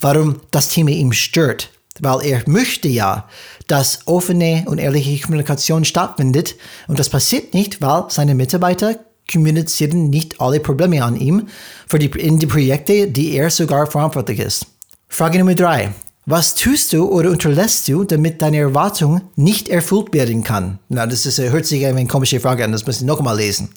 warum 0.00 0.40
das 0.50 0.68
Thema 0.68 0.90
ihm 0.90 1.12
stört. 1.12 1.70
Weil 2.00 2.24
er 2.24 2.42
möchte 2.46 2.88
ja, 2.88 3.28
dass 3.66 4.06
offene 4.06 4.64
und 4.66 4.78
ehrliche 4.78 5.20
Kommunikation 5.22 5.84
stattfindet. 5.84 6.56
Und 6.88 6.98
das 6.98 7.10
passiert 7.10 7.54
nicht, 7.54 7.82
weil 7.82 8.04
seine 8.08 8.34
Mitarbeiter 8.34 8.98
kommunizieren 9.30 10.10
nicht 10.10 10.40
alle 10.40 10.60
Probleme 10.60 11.04
an 11.04 11.16
ihm 11.16 11.48
für 11.86 11.98
die, 11.98 12.06
in 12.18 12.38
die 12.38 12.46
Projekte, 12.46 13.08
die 13.08 13.32
er 13.32 13.50
sogar 13.50 13.86
verantwortlich 13.86 14.40
ist. 14.40 14.66
Frage 15.08 15.38
Nummer 15.38 15.54
drei. 15.54 15.92
Was 16.24 16.54
tust 16.54 16.92
du 16.92 17.06
oder 17.08 17.30
unterlässt 17.30 17.88
du, 17.88 18.04
damit 18.04 18.42
deine 18.42 18.58
Erwartung 18.58 19.22
nicht 19.34 19.68
erfüllt 19.68 20.14
werden 20.14 20.44
kann? 20.44 20.78
Na, 20.88 21.04
das 21.04 21.26
ist, 21.26 21.38
hört 21.38 21.66
sich 21.66 21.84
eine 21.84 22.06
komische 22.06 22.38
Frage 22.38 22.64
an, 22.64 22.70
das 22.70 22.86
ich 22.86 23.02
noch 23.02 23.20
mal 23.20 23.36
lesen. 23.36 23.70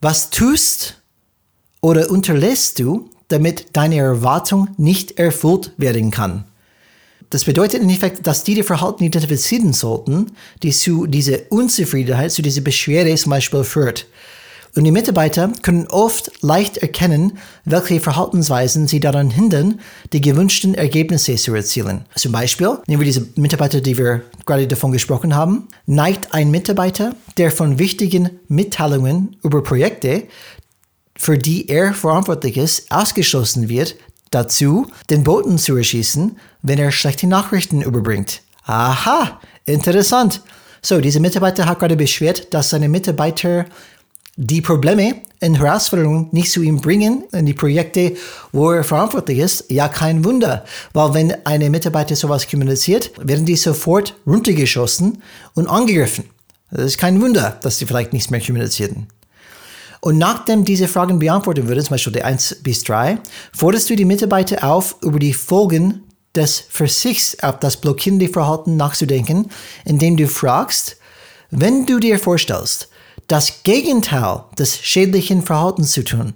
Was 0.00 0.30
tust 0.30 1.02
oder 1.82 2.10
unterlässt 2.10 2.78
du, 2.78 3.10
damit 3.28 3.66
deine 3.74 3.98
Erwartung 3.98 4.68
nicht 4.78 5.18
erfüllt 5.18 5.72
werden 5.76 6.10
kann? 6.10 6.44
Das 7.34 7.44
bedeutet 7.44 7.82
in 7.82 7.90
Effekt, 7.90 8.28
dass 8.28 8.44
die 8.44 8.54
die 8.54 8.62
Verhalten 8.62 9.02
identifizieren 9.02 9.72
sollten, 9.72 10.30
die 10.62 10.70
zu 10.70 11.06
dieser 11.06 11.38
Unzufriedenheit, 11.50 12.30
zu 12.30 12.42
dieser 12.42 12.60
Beschwerde 12.60 13.12
zum 13.16 13.30
Beispiel 13.30 13.64
führt. 13.64 14.06
Und 14.76 14.84
die 14.84 14.92
Mitarbeiter 14.92 15.50
können 15.62 15.88
oft 15.88 16.30
leicht 16.42 16.76
erkennen, 16.76 17.38
welche 17.64 17.98
Verhaltensweisen 17.98 18.86
sie 18.86 19.00
daran 19.00 19.30
hindern, 19.30 19.80
die 20.12 20.20
gewünschten 20.20 20.76
Ergebnisse 20.76 21.34
zu 21.34 21.52
erzielen. 21.56 22.04
Zum 22.14 22.30
Beispiel, 22.30 22.78
nehmen 22.86 23.00
wir 23.00 23.06
diese 23.06 23.26
Mitarbeiter, 23.34 23.80
die 23.80 23.98
wir 23.98 24.22
gerade 24.46 24.68
davon 24.68 24.92
gesprochen 24.92 25.34
haben, 25.34 25.66
neigt 25.86 26.32
ein 26.34 26.52
Mitarbeiter, 26.52 27.16
der 27.36 27.50
von 27.50 27.80
wichtigen 27.80 28.30
Mitteilungen 28.46 29.38
über 29.42 29.60
Projekte, 29.60 30.22
für 31.16 31.36
die 31.36 31.68
er 31.68 31.94
verantwortlich 31.94 32.56
ist, 32.56 32.92
ausgeschlossen 32.92 33.68
wird, 33.68 33.96
dazu, 34.34 34.86
den 35.10 35.24
Boten 35.24 35.58
zu 35.58 35.76
erschießen, 35.76 36.36
wenn 36.62 36.78
er 36.78 36.90
schlechte 36.90 37.26
Nachrichten 37.26 37.82
überbringt. 37.82 38.42
Aha, 38.64 39.40
interessant. 39.64 40.42
So, 40.82 41.00
dieser 41.00 41.20
Mitarbeiter 41.20 41.66
hat 41.66 41.78
gerade 41.78 41.96
beschwert, 41.96 42.52
dass 42.52 42.70
seine 42.70 42.88
Mitarbeiter 42.88 43.66
die 44.36 44.60
Probleme 44.60 45.16
und 45.40 45.58
Herausforderungen 45.58 46.28
nicht 46.32 46.50
zu 46.50 46.62
ihm 46.62 46.80
bringen 46.80 47.24
in 47.32 47.46
die 47.46 47.54
Projekte, 47.54 48.16
wo 48.52 48.70
er 48.70 48.84
verantwortlich 48.84 49.38
ist, 49.38 49.70
ja 49.70 49.88
kein 49.88 50.24
Wunder. 50.24 50.64
Weil 50.92 51.14
wenn 51.14 51.46
eine 51.46 51.70
Mitarbeiter 51.70 52.16
sowas 52.16 52.48
kommuniziert, 52.48 53.12
werden 53.20 53.46
die 53.46 53.56
sofort 53.56 54.14
runtergeschossen 54.26 55.22
und 55.54 55.68
angegriffen. 55.68 56.24
Das 56.70 56.86
ist 56.86 56.98
kein 56.98 57.20
Wunder, 57.20 57.58
dass 57.62 57.78
sie 57.78 57.86
vielleicht 57.86 58.12
nichts 58.12 58.30
mehr 58.30 58.40
kommunizieren. 58.40 59.06
Und 60.04 60.18
nachdem 60.18 60.66
diese 60.66 60.86
Fragen 60.86 61.18
beantwortet 61.18 61.66
wurden, 61.66 61.80
zum 61.80 61.92
Beispiel 61.94 62.12
die 62.12 62.22
1 62.22 62.56
bis 62.62 62.84
3, 62.84 63.16
forderst 63.54 63.88
du 63.88 63.96
die 63.96 64.04
Mitarbeiter 64.04 64.62
auf, 64.70 64.96
über 65.00 65.18
die 65.18 65.32
Folgen 65.32 66.02
des 66.34 66.62
Verzichts 66.68 67.42
auf 67.42 67.58
das 67.58 67.78
blockierende 67.78 68.28
Verhalten 68.28 68.76
nachzudenken, 68.76 69.48
indem 69.86 70.18
du 70.18 70.28
fragst, 70.28 70.98
wenn 71.50 71.86
du 71.86 72.00
dir 72.00 72.18
vorstellst, 72.18 72.90
das 73.28 73.62
Gegenteil 73.62 74.44
des 74.58 74.76
schädlichen 74.76 75.40
Verhaltens 75.40 75.92
zu 75.92 76.04
tun, 76.04 76.34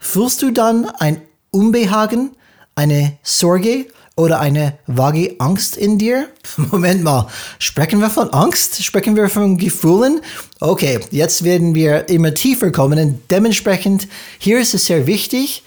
fühlst 0.00 0.42
du 0.42 0.50
dann 0.50 0.86
ein 0.86 1.22
Unbehagen, 1.52 2.32
eine 2.74 3.16
Sorge 3.22 3.86
oder 4.18 4.40
eine 4.40 4.76
vage 4.86 5.36
Angst 5.38 5.76
in 5.76 5.96
dir? 5.96 6.28
Moment 6.56 7.02
mal, 7.04 7.28
sprechen 7.58 8.00
wir 8.00 8.10
von 8.10 8.30
Angst? 8.30 8.82
Sprechen 8.82 9.16
wir 9.16 9.28
von 9.28 9.56
Gefühlen? 9.56 10.20
Okay, 10.60 10.98
jetzt 11.12 11.44
werden 11.44 11.74
wir 11.74 12.08
immer 12.08 12.34
tiefer 12.34 12.72
kommen 12.72 12.98
und 12.98 13.20
dementsprechend 13.30 14.08
hier 14.38 14.58
ist 14.58 14.74
es 14.74 14.86
sehr 14.86 15.06
wichtig, 15.06 15.62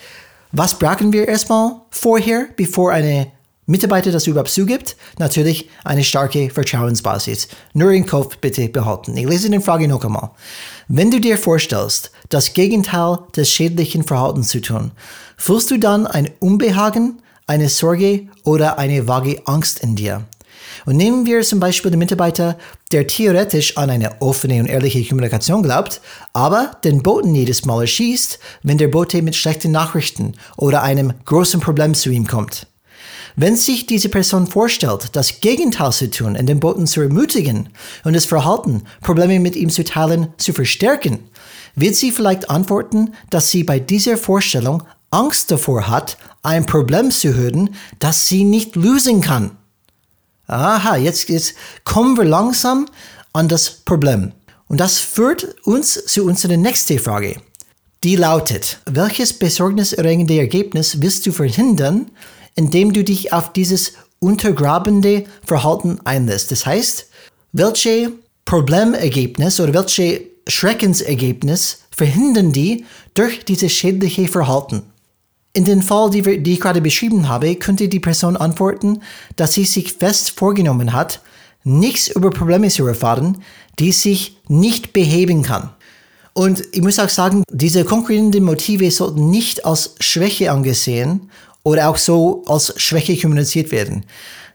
was 0.51 0.77
brauchen 0.77 1.13
wir 1.13 1.29
erstmal 1.29 1.75
vorher, 1.91 2.47
bevor 2.57 2.91
eine 2.91 3.31
Mitarbeiter 3.67 4.11
das 4.11 4.27
überhaupt 4.27 4.49
zugibt, 4.49 4.97
natürlich 5.17 5.69
eine 5.85 6.03
starke 6.03 6.49
Vertrauensbasis. 6.49 7.47
Nur 7.73 7.91
im 7.91 8.05
Kopf 8.05 8.37
bitte 8.37 8.67
behalten. 8.67 9.15
Ich 9.15 9.25
lese 9.25 9.49
die 9.49 9.61
Frage 9.61 9.87
noch 9.87 10.03
einmal. 10.03 10.31
Wenn 10.89 11.09
du 11.09 11.21
dir 11.21 11.37
vorstellst, 11.37 12.11
das 12.27 12.53
Gegenteil 12.53 13.19
des 13.33 13.49
schädlichen 13.49 14.03
Verhaltens 14.03 14.49
zu 14.49 14.59
tun, 14.59 14.91
fühlst 15.37 15.71
du 15.71 15.79
dann 15.79 16.05
ein 16.05 16.31
Unbehagen, 16.39 17.20
eine 17.51 17.67
Sorge 17.67 18.27
oder 18.45 18.79
eine 18.79 19.09
vage 19.09 19.41
Angst 19.45 19.81
in 19.81 19.97
dir? 19.97 20.25
Und 20.85 20.95
nehmen 20.95 21.25
wir 21.25 21.41
zum 21.41 21.59
Beispiel 21.59 21.91
den 21.91 21.99
Mitarbeiter, 21.99 22.57
der 22.93 23.05
theoretisch 23.07 23.75
an 23.75 23.89
eine 23.89 24.21
offene 24.21 24.61
und 24.61 24.67
ehrliche 24.67 25.03
Kommunikation 25.03 25.61
glaubt, 25.61 25.99
aber 26.31 26.77
den 26.85 27.03
Boten 27.03 27.35
jedes 27.35 27.65
Mal 27.65 27.81
erschießt, 27.81 28.39
wenn 28.63 28.77
der 28.77 28.87
Bote 28.87 29.21
mit 29.21 29.35
schlechten 29.35 29.71
Nachrichten 29.71 30.33
oder 30.55 30.81
einem 30.81 31.13
großen 31.25 31.59
Problem 31.59 31.93
zu 31.93 32.09
ihm 32.09 32.25
kommt. 32.25 32.67
Wenn 33.35 33.57
sich 33.57 33.85
diese 33.85 34.07
Person 34.07 34.47
vorstellt, 34.47 35.09
das 35.11 35.41
Gegenteil 35.41 35.91
zu 35.91 36.09
tun 36.09 36.37
und 36.37 36.47
den 36.47 36.61
Boten 36.61 36.87
zu 36.87 37.01
ermutigen 37.01 37.69
und 38.05 38.13
das 38.13 38.25
Verhalten, 38.25 38.83
Probleme 39.01 39.41
mit 39.41 39.57
ihm 39.57 39.69
zu 39.69 39.83
teilen, 39.83 40.29
zu 40.37 40.53
verstärken, 40.53 41.19
wird 41.75 41.95
sie 41.95 42.11
vielleicht 42.11 42.49
antworten, 42.49 43.13
dass 43.29 43.49
sie 43.49 43.63
bei 43.63 43.79
dieser 43.79 44.17
Vorstellung 44.17 44.83
Angst 45.11 45.51
davor 45.51 45.87
hat, 45.87 46.17
ein 46.41 46.65
Problem 46.65 47.11
zu 47.11 47.33
hören, 47.33 47.75
das 47.99 48.27
sie 48.27 48.43
nicht 48.43 48.75
lösen 48.75 49.21
kann. 49.21 49.51
Aha, 50.47 50.95
jetzt, 50.95 51.29
jetzt 51.29 51.53
kommen 51.83 52.17
wir 52.17 52.25
langsam 52.25 52.87
an 53.33 53.47
das 53.47 53.69
Problem. 53.69 54.31
Und 54.67 54.79
das 54.79 54.99
führt 54.99 55.55
uns 55.65 56.05
zu 56.05 56.25
unserer 56.25 56.57
nächsten 56.57 56.97
Frage. 56.97 57.35
Die 58.03 58.15
lautet, 58.15 58.79
welches 58.89 59.33
besorgniserregende 59.33 60.39
Ergebnis 60.39 61.01
willst 61.01 61.25
du 61.25 61.31
verhindern, 61.31 62.09
indem 62.55 62.93
du 62.93 63.03
dich 63.03 63.31
auf 63.31 63.53
dieses 63.53 63.93
untergrabende 64.19 65.25
Verhalten 65.45 65.99
einlässt. 66.03 66.51
Das 66.51 66.65
heißt, 66.65 67.07
welche 67.51 68.13
Problemergebnis 68.45 69.59
oder 69.59 69.73
welche 69.73 70.21
Schreckensergebnis 70.47 71.79
verhindern 71.91 72.51
die 72.51 72.85
durch 73.13 73.45
dieses 73.45 73.71
schädliche 73.71 74.27
Verhalten? 74.27 74.83
In 75.53 75.65
dem 75.65 75.81
Fall, 75.81 76.09
die, 76.09 76.41
die 76.41 76.53
ich 76.53 76.59
gerade 76.61 76.81
beschrieben 76.81 77.27
habe, 77.27 77.55
könnte 77.55 77.89
die 77.89 77.99
Person 77.99 78.37
antworten, 78.37 79.01
dass 79.35 79.53
sie 79.53 79.65
sich 79.65 79.93
fest 79.93 80.31
vorgenommen 80.31 80.93
hat, 80.93 81.21
nichts 81.63 82.07
über 82.07 82.29
Probleme 82.29 82.69
zu 82.69 82.87
erfahren, 82.87 83.43
die 83.77 83.91
sich 83.91 84.37
nicht 84.47 84.93
beheben 84.93 85.43
kann. 85.43 85.71
Und 86.33 86.63
ich 86.71 86.81
muss 86.81 86.99
auch 86.99 87.09
sagen, 87.09 87.43
diese 87.51 87.83
konkurrierenden 87.83 88.45
Motive 88.45 88.89
sollten 88.89 89.29
nicht 89.29 89.65
als 89.65 89.95
Schwäche 89.99 90.51
angesehen 90.51 91.29
oder 91.63 91.89
auch 91.89 91.97
so 91.97 92.43
als 92.47 92.73
Schwäche 92.77 93.17
kommuniziert 93.17 93.71
werden, 93.71 94.05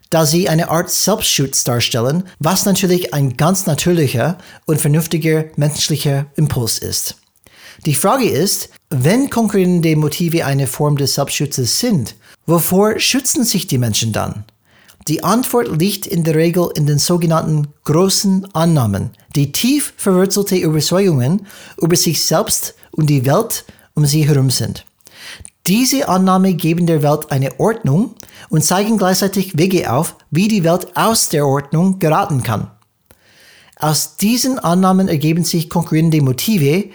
da 0.08 0.24
sie 0.24 0.48
eine 0.48 0.70
Art 0.70 0.90
Selbstschutz 0.90 1.64
darstellen, 1.64 2.24
was 2.38 2.64
natürlich 2.64 3.12
ein 3.12 3.36
ganz 3.36 3.66
natürlicher 3.66 4.38
und 4.64 4.80
vernünftiger 4.80 5.44
menschlicher 5.56 6.26
Impuls 6.36 6.78
ist. 6.78 7.16
Die 7.86 7.94
Frage 7.94 8.28
ist, 8.28 8.70
wenn 8.90 9.30
konkurrierende 9.30 9.94
Motive 9.94 10.44
eine 10.44 10.66
Form 10.66 10.96
des 10.96 11.14
Selbstschutzes 11.14 11.78
sind, 11.78 12.16
wovor 12.44 12.98
schützen 12.98 13.44
sich 13.44 13.68
die 13.68 13.78
Menschen 13.78 14.12
dann? 14.12 14.44
Die 15.06 15.22
Antwort 15.22 15.80
liegt 15.80 16.04
in 16.04 16.24
der 16.24 16.34
Regel 16.34 16.68
in 16.74 16.88
den 16.88 16.98
sogenannten 16.98 17.68
großen 17.84 18.52
Annahmen, 18.56 19.10
die 19.36 19.52
tief 19.52 19.94
verwurzelte 19.96 20.56
Überzeugungen 20.56 21.46
über 21.80 21.94
sich 21.94 22.24
selbst 22.24 22.74
und 22.90 23.08
die 23.08 23.24
Welt 23.24 23.64
um 23.94 24.04
sie 24.04 24.26
herum 24.26 24.50
sind. 24.50 24.84
Diese 25.68 26.08
Annahme 26.08 26.54
geben 26.54 26.88
der 26.88 27.04
Welt 27.04 27.30
eine 27.30 27.60
Ordnung 27.60 28.16
und 28.48 28.64
zeigen 28.64 28.98
gleichzeitig 28.98 29.58
Wege 29.58 29.92
auf, 29.92 30.16
wie 30.32 30.48
die 30.48 30.64
Welt 30.64 30.88
aus 30.96 31.28
der 31.28 31.46
Ordnung 31.46 32.00
geraten 32.00 32.42
kann. 32.42 32.68
Aus 33.78 34.16
diesen 34.16 34.58
Annahmen 34.58 35.06
ergeben 35.06 35.44
sich 35.44 35.68
konkurrierende 35.68 36.22
Motive, 36.22 36.86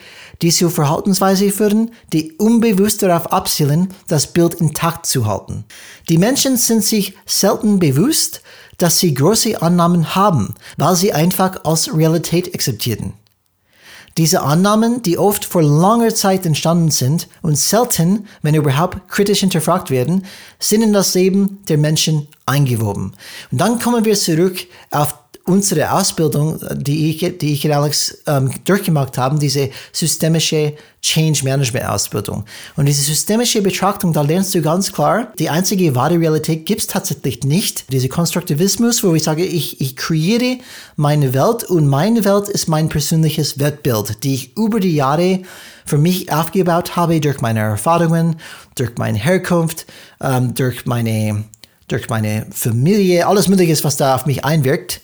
die 0.41 0.51
zu 0.51 0.69
Verhaltensweise 0.69 1.51
führen, 1.51 1.91
die 2.13 2.33
unbewusst 2.33 3.03
darauf 3.03 3.31
abzielen, 3.31 3.93
das 4.07 4.27
Bild 4.27 4.55
intakt 4.55 5.05
zu 5.05 5.25
halten. 5.25 5.65
Die 6.09 6.17
Menschen 6.17 6.57
sind 6.57 6.83
sich 6.83 7.15
selten 7.25 7.79
bewusst, 7.79 8.41
dass 8.77 8.99
sie 8.99 9.13
große 9.13 9.61
Annahmen 9.61 10.15
haben, 10.15 10.55
weil 10.77 10.95
sie 10.95 11.13
einfach 11.13 11.63
als 11.63 11.95
Realität 11.95 12.53
akzeptieren. 12.53 13.13
Diese 14.17 14.41
Annahmen, 14.41 15.01
die 15.03 15.17
oft 15.17 15.45
vor 15.45 15.63
langer 15.63 16.13
Zeit 16.13 16.45
entstanden 16.45 16.91
sind 16.91 17.29
und 17.41 17.57
selten, 17.57 18.27
wenn 18.41 18.55
überhaupt, 18.55 19.07
kritisch 19.07 19.39
hinterfragt 19.39 19.89
werden, 19.89 20.25
sind 20.59 20.81
in 20.81 20.91
das 20.91 21.13
Leben 21.13 21.59
der 21.69 21.77
Menschen 21.77 22.27
eingewoben. 22.45 23.13
Und 23.51 23.61
dann 23.61 23.79
kommen 23.79 24.03
wir 24.03 24.15
zurück 24.15 24.67
auf 24.89 25.15
unsere 25.51 25.91
Ausbildung, 25.91 26.59
die 26.73 27.09
ich, 27.09 27.37
die 27.37 27.53
ich 27.53 27.65
und 27.65 27.71
Alex 27.73 28.19
ähm, 28.25 28.49
durchgemacht 28.63 29.17
haben, 29.17 29.37
diese 29.37 29.69
systemische 29.91 30.73
Change 31.01 31.43
Management 31.43 31.85
Ausbildung. 31.85 32.45
Und 32.77 32.85
diese 32.85 33.01
systemische 33.01 33.61
Betrachtung, 33.61 34.13
da 34.13 34.21
lernst 34.21 34.55
du 34.55 34.61
ganz 34.61 34.93
klar, 34.93 35.33
die 35.39 35.49
einzige 35.49 35.93
wahre 35.93 36.19
Realität 36.19 36.65
gibt 36.65 36.81
es 36.81 36.87
tatsächlich 36.87 37.43
nicht. 37.43 37.91
Diese 37.91 38.07
Konstruktivismus, 38.07 39.03
wo 39.03 39.13
ich 39.13 39.23
sage, 39.23 39.43
ich, 39.43 39.81
ich 39.81 39.97
kreiere 39.97 40.59
meine 40.95 41.33
Welt 41.33 41.65
und 41.65 41.87
meine 41.87 42.23
Welt 42.23 42.47
ist 42.47 42.69
mein 42.69 42.87
persönliches 42.87 43.59
Weltbild, 43.59 44.23
die 44.23 44.35
ich 44.35 44.57
über 44.57 44.79
die 44.79 44.95
Jahre 44.95 45.41
für 45.85 45.97
mich 45.97 46.31
aufgebaut 46.31 46.95
habe 46.95 47.19
durch 47.19 47.41
meine 47.41 47.59
Erfahrungen, 47.59 48.37
durch 48.75 48.91
meine 48.97 49.17
Herkunft, 49.17 49.87
ähm, 50.21 50.53
durch 50.53 50.85
meine 50.85 51.43
durch 51.91 52.07
meine 52.07 52.45
Familie, 52.51 53.27
alles 53.27 53.49
Mögliche, 53.49 53.83
was 53.83 53.97
da 53.97 54.15
auf 54.15 54.25
mich 54.25 54.45
einwirkt. 54.45 55.01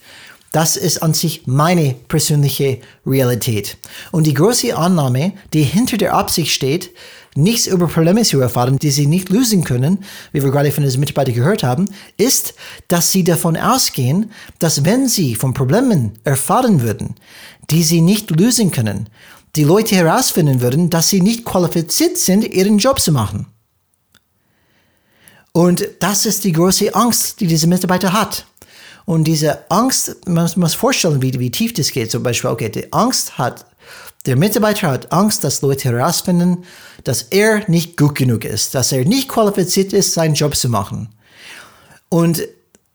Das 0.51 0.77
ist 0.77 1.03
an 1.03 1.13
sich 1.13 1.45
meine 1.45 1.95
persönliche 2.07 2.79
Realität. 3.05 3.77
Und 4.11 4.25
die 4.25 4.33
große 4.33 4.75
Annahme, 4.75 5.33
die 5.53 5.63
hinter 5.63 5.97
der 5.97 6.13
Absicht 6.13 6.51
steht, 6.51 6.91
nichts 7.35 7.67
über 7.67 7.87
Probleme 7.87 8.23
zu 8.23 8.39
erfahren, 8.39 8.79
die 8.79 8.89
sie 8.89 9.05
nicht 9.05 9.29
lösen 9.29 9.63
können, 9.63 9.99
wie 10.31 10.41
wir 10.43 10.51
gerade 10.51 10.71
von 10.71 10.83
diesen 10.83 10.99
Mitarbeitern 10.99 11.35
gehört 11.35 11.63
haben, 11.63 11.89
ist, 12.17 12.55
dass 12.87 13.11
sie 13.11 13.23
davon 13.23 13.57
ausgehen, 13.57 14.31
dass 14.59 14.85
wenn 14.85 15.07
sie 15.07 15.35
von 15.35 15.53
Problemen 15.53 16.13
erfahren 16.23 16.81
würden, 16.81 17.15
die 17.69 17.83
sie 17.83 18.01
nicht 18.01 18.31
lösen 18.31 18.71
können, 18.71 19.09
die 19.55 19.63
Leute 19.63 19.95
herausfinden 19.95 20.61
würden, 20.61 20.89
dass 20.89 21.09
sie 21.09 21.21
nicht 21.21 21.45
qualifiziert 21.45 22.17
sind, 22.17 22.43
ihren 22.43 22.77
Job 22.77 22.99
zu 22.99 23.11
machen. 23.11 23.47
Und 25.51 25.87
das 25.99 26.25
ist 26.25 26.43
die 26.43 26.51
große 26.51 26.93
Angst, 26.93 27.39
die 27.39 27.47
diese 27.47 27.67
Mitarbeiter 27.67 28.13
hat. 28.13 28.45
Und 29.07 29.23
diese 29.23 29.71
Angst, 29.71 30.27
man 30.27 30.51
muss 30.57 30.73
vorstellen, 30.73 31.21
wie, 31.21 31.39
wie 31.39 31.49
tief 31.49 31.71
das 31.71 31.93
geht. 31.93 32.11
Zum 32.11 32.23
Beispiel, 32.23 32.49
okay, 32.49 32.67
die 32.67 32.91
Angst 32.91 33.37
hat, 33.37 33.65
der 34.25 34.35
Mitarbeiter 34.35 34.91
hat 34.91 35.13
Angst, 35.13 35.45
dass 35.45 35.61
Leute 35.61 35.87
herausfinden, 35.87 36.65
dass 37.05 37.21
er 37.21 37.63
nicht 37.69 37.95
gut 37.95 38.15
genug 38.15 38.43
ist, 38.43 38.75
dass 38.75 38.91
er 38.91 39.05
nicht 39.05 39.29
qualifiziert 39.29 39.93
ist, 39.93 40.13
seinen 40.13 40.33
Job 40.33 40.57
zu 40.57 40.67
machen. 40.67 41.07
Und 42.09 42.45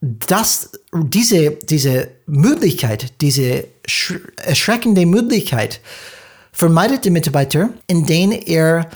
das, 0.02 0.72
diese, 0.92 1.52
diese 1.52 2.08
Möglichkeit, 2.26 3.14
diese 3.22 3.64
erschreckende 4.36 5.06
Möglichkeit 5.06 5.80
vermeidet 6.52 7.06
der 7.06 7.12
Mitarbeiter, 7.12 7.70
indem 7.86 8.32
er 8.32 8.90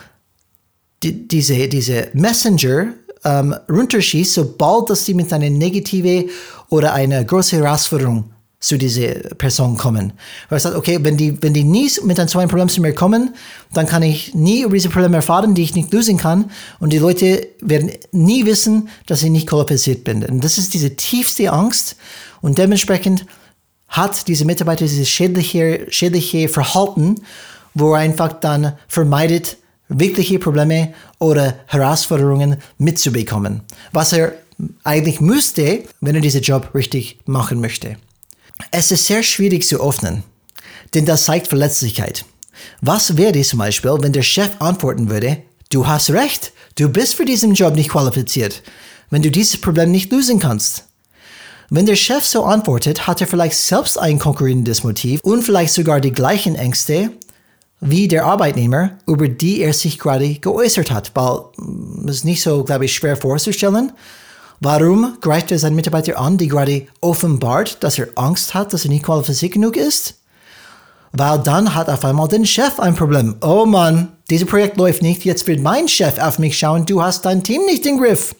die, 1.02 1.26
diese, 1.26 1.66
diese 1.68 2.10
Messenger 2.12 2.92
ähm, 3.26 3.54
runterschießt, 3.68 4.34
sobald 4.34 4.88
dass 4.88 5.04
sie 5.04 5.14
mit 5.14 5.32
einer 5.32 5.50
negative 5.50 6.30
oder 6.68 6.94
einer 6.94 7.24
großen 7.24 7.60
Herausforderung 7.60 8.30
zu 8.60 8.78
dieser 8.78 9.14
Person 9.34 9.76
kommen. 9.76 10.12
Weil 10.48 10.56
er 10.56 10.60
sagt, 10.60 10.76
okay, 10.76 10.98
wenn 11.02 11.16
die, 11.16 11.40
wenn 11.42 11.52
die 11.52 11.64
nie 11.64 11.90
mit 12.04 12.18
einem 12.18 12.28
zweiten 12.28 12.48
Problem 12.48 12.68
zu 12.68 12.80
mir 12.80 12.94
kommen, 12.94 13.34
dann 13.74 13.86
kann 13.86 14.02
ich 14.02 14.34
nie 14.34 14.62
über 14.62 14.74
diese 14.74 14.88
Probleme 14.88 15.16
erfahren, 15.16 15.54
die 15.54 15.62
ich 15.62 15.74
nicht 15.74 15.92
lösen 15.92 16.16
kann. 16.16 16.50
Und 16.80 16.92
die 16.92 16.98
Leute 16.98 17.46
werden 17.60 17.90
nie 18.12 18.46
wissen, 18.46 18.88
dass 19.06 19.22
ich 19.22 19.30
nicht 19.30 19.48
qualifiziert 19.48 20.04
bin. 20.04 20.24
Und 20.24 20.42
das 20.42 20.56
ist 20.56 20.72
diese 20.72 20.96
tiefste 20.96 21.52
Angst. 21.52 21.96
Und 22.40 22.58
dementsprechend 22.58 23.26
hat 23.88 24.26
diese 24.26 24.44
Mitarbeiter 24.44 24.84
dieses 24.84 25.08
schädliche, 25.08 25.86
schädliche 25.90 26.48
Verhalten, 26.48 27.16
wo 27.74 27.92
er 27.92 28.00
einfach 28.00 28.32
dann 28.32 28.72
vermeidet, 28.88 29.58
wirkliche 29.88 30.38
Probleme 30.38 30.94
oder 31.18 31.58
Herausforderungen 31.66 32.56
mitzubekommen, 32.78 33.62
was 33.92 34.12
er 34.12 34.34
eigentlich 34.84 35.20
müsste, 35.20 35.84
wenn 36.00 36.14
er 36.14 36.20
diesen 36.20 36.42
Job 36.42 36.70
richtig 36.74 37.18
machen 37.26 37.60
möchte. 37.60 37.96
Es 38.70 38.90
ist 38.90 39.06
sehr 39.06 39.22
schwierig 39.22 39.66
zu 39.66 39.80
öffnen, 39.80 40.22
denn 40.94 41.04
das 41.04 41.24
zeigt 41.24 41.48
Verletzlichkeit. 41.48 42.24
Was 42.80 43.16
wäre 43.16 43.40
zum 43.42 43.58
Beispiel, 43.58 43.96
wenn 44.00 44.12
der 44.12 44.22
Chef 44.22 44.50
antworten 44.60 45.10
würde, 45.10 45.42
du 45.70 45.86
hast 45.86 46.10
recht, 46.10 46.52
du 46.76 46.88
bist 46.88 47.14
für 47.14 47.26
diesen 47.26 47.54
Job 47.54 47.74
nicht 47.74 47.90
qualifiziert, 47.90 48.62
wenn 49.10 49.22
du 49.22 49.30
dieses 49.30 49.60
Problem 49.60 49.90
nicht 49.90 50.10
lösen 50.10 50.38
kannst? 50.38 50.84
Wenn 51.68 51.84
der 51.84 51.96
Chef 51.96 52.24
so 52.24 52.44
antwortet, 52.44 53.06
hat 53.06 53.20
er 53.20 53.26
vielleicht 53.26 53.56
selbst 53.56 53.98
ein 53.98 54.20
konkurrierendes 54.20 54.84
Motiv 54.84 55.20
und 55.22 55.42
vielleicht 55.42 55.74
sogar 55.74 56.00
die 56.00 56.12
gleichen 56.12 56.54
Ängste 56.54 57.10
wie 57.80 58.08
der 58.08 58.24
Arbeitnehmer, 58.24 58.98
über 59.06 59.28
die 59.28 59.60
er 59.60 59.72
sich 59.72 59.98
gerade 59.98 60.34
geäußert 60.34 60.90
hat, 60.90 61.12
weil 61.14 61.40
mm, 61.56 62.08
es 62.08 62.24
nicht 62.24 62.42
so, 62.42 62.64
glaube 62.64 62.86
ich, 62.86 62.94
schwer 62.94 63.16
vorzustellen. 63.16 63.92
Warum 64.60 65.18
greift 65.20 65.50
er 65.50 65.58
seinen 65.58 65.76
Mitarbeiter 65.76 66.18
an, 66.18 66.38
die 66.38 66.48
gerade 66.48 66.86
offenbart, 67.00 67.82
dass 67.82 67.98
er 67.98 68.08
Angst 68.14 68.54
hat, 68.54 68.72
dass 68.72 68.84
er 68.84 68.90
nicht 68.90 69.04
qualifiziert 69.04 69.52
genug 69.52 69.76
ist? 69.76 70.14
Weil 71.12 71.38
dann 71.40 71.74
hat 71.74 71.88
auf 71.88 72.04
einmal 72.04 72.28
der 72.28 72.44
Chef 72.44 72.80
ein 72.80 72.94
Problem. 72.94 73.36
Oh 73.42 73.66
Mann, 73.66 74.12
dieses 74.30 74.48
Projekt 74.48 74.76
läuft 74.76 75.02
nicht, 75.02 75.24
jetzt 75.24 75.46
wird 75.46 75.60
mein 75.60 75.88
Chef 75.88 76.18
auf 76.18 76.38
mich 76.38 76.58
schauen, 76.58 76.86
du 76.86 77.02
hast 77.02 77.24
dein 77.24 77.42
Team 77.42 77.64
nicht 77.66 77.84
im 77.86 77.98
Griff. 77.98 78.34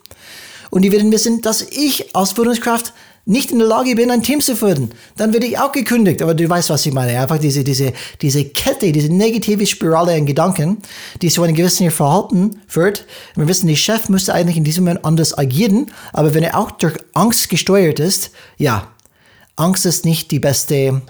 Und 0.70 0.82
die 0.82 0.92
werden 0.92 1.12
wissen, 1.12 1.42
dass 1.42 1.62
ich 1.62 2.14
als 2.14 2.32
Führungskraft 2.32 2.92
nicht 3.28 3.50
in 3.50 3.58
der 3.58 3.66
Lage 3.66 3.96
bin, 3.96 4.12
ein 4.12 4.22
Team 4.22 4.40
zu 4.40 4.54
führen, 4.54 4.90
dann 5.16 5.32
werde 5.32 5.46
ich 5.46 5.58
auch 5.58 5.72
gekündigt. 5.72 6.22
Aber 6.22 6.32
du 6.34 6.48
weißt, 6.48 6.70
was 6.70 6.86
ich 6.86 6.94
meine. 6.94 7.20
Einfach 7.20 7.38
diese, 7.38 7.64
diese, 7.64 7.92
diese 8.22 8.44
Kette, 8.44 8.92
diese 8.92 9.12
negative 9.12 9.66
Spirale 9.66 10.14
an 10.14 10.26
Gedanken, 10.26 10.78
die 11.20 11.28
zu 11.28 11.42
einem 11.42 11.56
gewissen 11.56 11.90
Verhalten 11.90 12.60
führt. 12.68 13.04
Wir 13.34 13.48
wissen, 13.48 13.66
der 13.66 13.74
Chef 13.74 14.08
müsste 14.08 14.32
eigentlich 14.32 14.56
in 14.56 14.62
diesem 14.62 14.84
Moment 14.84 15.04
anders 15.04 15.36
agieren, 15.36 15.90
aber 16.12 16.34
wenn 16.34 16.44
er 16.44 16.56
auch 16.56 16.70
durch 16.70 16.96
Angst 17.14 17.48
gesteuert 17.48 17.98
ist, 17.98 18.30
ja, 18.58 18.86
Angst 19.56 19.86
ist 19.86 20.04
nicht 20.04 20.30
die 20.30 20.38
beste, 20.38 21.02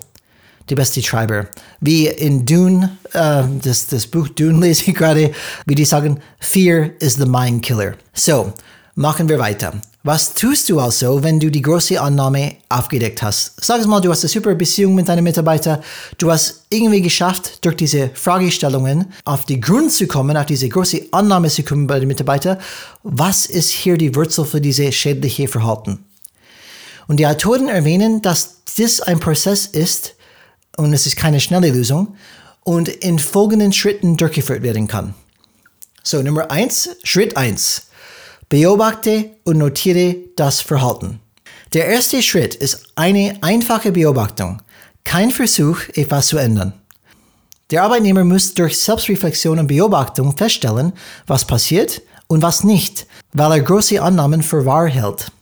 die 0.70 0.74
beste 0.74 1.02
Treiber. 1.02 1.48
Wie 1.80 2.06
in 2.06 2.46
Dune, 2.46 2.96
äh, 3.12 3.42
das, 3.62 3.88
das 3.88 4.06
Buch 4.06 4.28
Dune 4.28 4.60
lese 4.66 4.90
ich 4.90 4.96
gerade, 4.96 5.32
wie 5.66 5.74
die 5.74 5.84
sagen, 5.84 6.20
Fear 6.38 6.92
is 6.98 7.16
the 7.16 7.26
mind 7.26 7.62
killer. 7.62 7.94
So, 8.14 8.54
machen 8.94 9.28
wir 9.28 9.38
weiter. 9.38 9.74
Was 10.06 10.34
tust 10.34 10.70
du 10.70 10.78
also, 10.78 11.24
wenn 11.24 11.40
du 11.40 11.50
die 11.50 11.62
große 11.62 12.00
Annahme 12.00 12.58
aufgedeckt 12.68 13.22
hast? 13.22 13.54
Sag 13.60 13.80
es 13.80 13.88
mal, 13.88 14.00
du 14.00 14.08
hast 14.08 14.22
eine 14.22 14.28
super 14.28 14.54
Beziehung 14.54 14.94
mit 14.94 15.08
deinem 15.08 15.24
Mitarbeiter. 15.24 15.82
Du 16.16 16.30
hast 16.30 16.62
irgendwie 16.70 17.02
geschafft, 17.02 17.64
durch 17.64 17.74
diese 17.74 18.10
Fragestellungen 18.14 19.12
auf 19.24 19.46
die 19.46 19.58
Grund 19.58 19.90
zu 19.90 20.06
kommen, 20.06 20.36
auf 20.36 20.46
diese 20.46 20.68
große 20.68 21.06
Annahme 21.10 21.48
zu 21.48 21.64
kommen 21.64 21.88
bei 21.88 21.98
den 21.98 22.06
Mitarbeitern. 22.06 22.58
Was 23.02 23.46
ist 23.46 23.70
hier 23.70 23.98
die 23.98 24.14
Wurzel 24.14 24.44
für 24.44 24.60
diese 24.60 24.92
schädliche 24.92 25.48
Verhalten? 25.48 26.04
Und 27.08 27.16
die 27.16 27.26
Autoren 27.26 27.66
erwähnen, 27.66 28.22
dass 28.22 28.58
das 28.78 29.00
ein 29.00 29.18
Prozess 29.18 29.66
ist 29.66 30.14
und 30.76 30.92
es 30.92 31.06
ist 31.06 31.16
keine 31.16 31.40
schnelle 31.40 31.72
Lösung 31.72 32.14
und 32.62 32.86
in 32.88 33.18
folgenden 33.18 33.72
Schritten 33.72 34.16
durchgeführt 34.16 34.62
werden 34.62 34.86
kann. 34.86 35.14
So, 36.04 36.22
Nummer 36.22 36.48
eins, 36.52 36.90
Schritt 37.02 37.36
eins. 37.36 37.86
Beobachte 38.48 39.30
und 39.42 39.58
notiere 39.58 40.14
das 40.36 40.60
Verhalten. 40.60 41.18
Der 41.72 41.86
erste 41.86 42.22
Schritt 42.22 42.54
ist 42.54 42.86
eine 42.94 43.38
einfache 43.40 43.90
Beobachtung, 43.90 44.62
kein 45.02 45.32
Versuch, 45.32 45.80
etwas 45.94 46.28
zu 46.28 46.38
ändern. 46.38 46.72
Der 47.72 47.82
Arbeitnehmer 47.82 48.22
muss 48.22 48.54
durch 48.54 48.78
Selbstreflexion 48.78 49.58
und 49.58 49.66
Beobachtung 49.66 50.36
feststellen, 50.36 50.92
was 51.26 51.44
passiert 51.44 52.02
und 52.28 52.42
was 52.42 52.62
nicht, 52.62 53.08
weil 53.32 53.50
er 53.50 53.60
große 53.62 54.00
Annahmen 54.00 54.44
für 54.44 54.64
wahr 54.64 54.86
hält. 54.86 55.32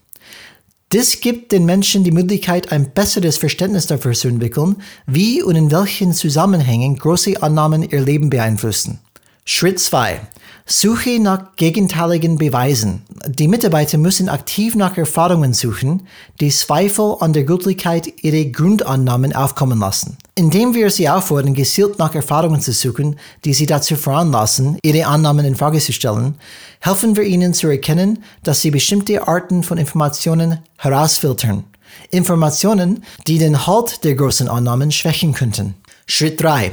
Das 0.88 1.20
gibt 1.20 1.52
den 1.52 1.66
Menschen 1.66 2.04
die 2.04 2.10
Möglichkeit, 2.10 2.72
ein 2.72 2.90
besseres 2.92 3.36
Verständnis 3.36 3.86
dafür 3.86 4.12
zu 4.12 4.28
entwickeln, 4.28 4.76
wie 5.06 5.42
und 5.42 5.56
in 5.56 5.70
welchen 5.70 6.14
Zusammenhängen 6.14 6.96
große 6.96 7.42
Annahmen 7.42 7.82
ihr 7.82 8.00
Leben 8.00 8.30
beeinflussen. 8.30 9.00
Schritt 9.44 9.78
2. 9.78 10.22
Suche 10.66 11.20
nach 11.20 11.56
gegenteiligen 11.56 12.38
Beweisen. 12.38 13.02
Die 13.26 13.48
Mitarbeiter 13.48 13.98
müssen 13.98 14.30
aktiv 14.30 14.74
nach 14.74 14.96
Erfahrungen 14.96 15.52
suchen, 15.52 16.06
die 16.40 16.48
Zweifel 16.48 17.16
an 17.20 17.34
der 17.34 17.44
Gültigkeit 17.44 18.24
ihrer 18.24 18.50
Grundannahmen 18.50 19.34
aufkommen 19.34 19.78
lassen. 19.78 20.16
Indem 20.34 20.74
wir 20.74 20.88
sie 20.88 21.06
auffordern, 21.10 21.52
gezielt 21.52 21.98
nach 21.98 22.14
Erfahrungen 22.14 22.62
zu 22.62 22.72
suchen, 22.72 23.16
die 23.44 23.52
sie 23.52 23.66
dazu 23.66 23.94
veranlassen, 23.94 24.78
ihre 24.82 25.06
Annahmen 25.06 25.44
in 25.44 25.54
Frage 25.54 25.80
zu 25.80 25.92
stellen, 25.92 26.36
helfen 26.80 27.14
wir 27.14 27.24
ihnen 27.24 27.52
zu 27.52 27.68
erkennen, 27.68 28.24
dass 28.42 28.62
sie 28.62 28.70
bestimmte 28.70 29.28
Arten 29.28 29.64
von 29.64 29.76
Informationen 29.76 30.60
herausfiltern. 30.78 31.64
Informationen, 32.10 33.04
die 33.26 33.36
den 33.36 33.66
Halt 33.66 34.02
der 34.02 34.14
großen 34.14 34.48
Annahmen 34.48 34.90
schwächen 34.92 35.34
könnten. 35.34 35.74
Schritt 36.06 36.42
3. 36.42 36.72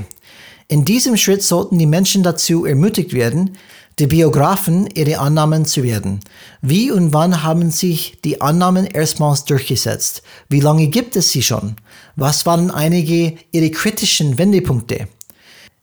In 0.72 0.86
diesem 0.86 1.18
Schritt 1.18 1.44
sollten 1.44 1.78
die 1.78 1.86
Menschen 1.86 2.24
dazu 2.24 2.64
ermutigt 2.64 3.12
werden, 3.12 3.58
die 4.00 4.08
Biografen 4.08 4.88
ihre 4.96 5.20
Annahmen 5.20 5.66
zu 5.66 5.84
werden. 5.84 6.22
Wie 6.62 6.90
und 6.92 7.12
wann 7.12 7.44
haben 7.44 7.72
sich 7.72 8.20
die 8.24 8.40
Annahmen 8.40 8.86
erstmals 8.86 9.44
durchgesetzt? 9.44 10.24
Wie 10.48 10.62
lange 10.62 10.88
gibt 10.88 11.18
es 11.18 11.30
sie 11.30 11.44
schon? 11.44 11.76
Was 12.16 12.46
waren 12.46 12.72
einige 12.72 13.34
ihrer 13.52 13.68
kritischen 13.70 14.38
Wendepunkte? 14.38 15.10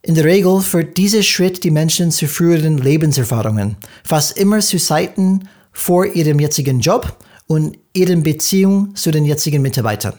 In 0.01 0.15
der 0.15 0.25
Regel 0.25 0.63
führt 0.63 0.97
dieser 0.97 1.23
Schritt 1.23 1.65
die 1.65 1.71
Menschen 1.71 2.11
zu 2.11 2.27
früheren 2.27 2.79
Lebenserfahrungen, 2.79 3.77
fast 4.05 4.39
immer 4.39 4.61
zu 4.61 4.79
Zeiten 4.79 5.51
vor 5.71 6.07
ihrem 6.07 6.41
jetzigen 6.41 6.81
Job 6.81 7.15
und 7.47 7.77
ihren 7.93 8.23
Beziehung 8.23 8.97
zu 8.97 9.11
den 9.11 9.27
jetzigen 9.27 9.61
Mitarbeitern. 9.61 10.15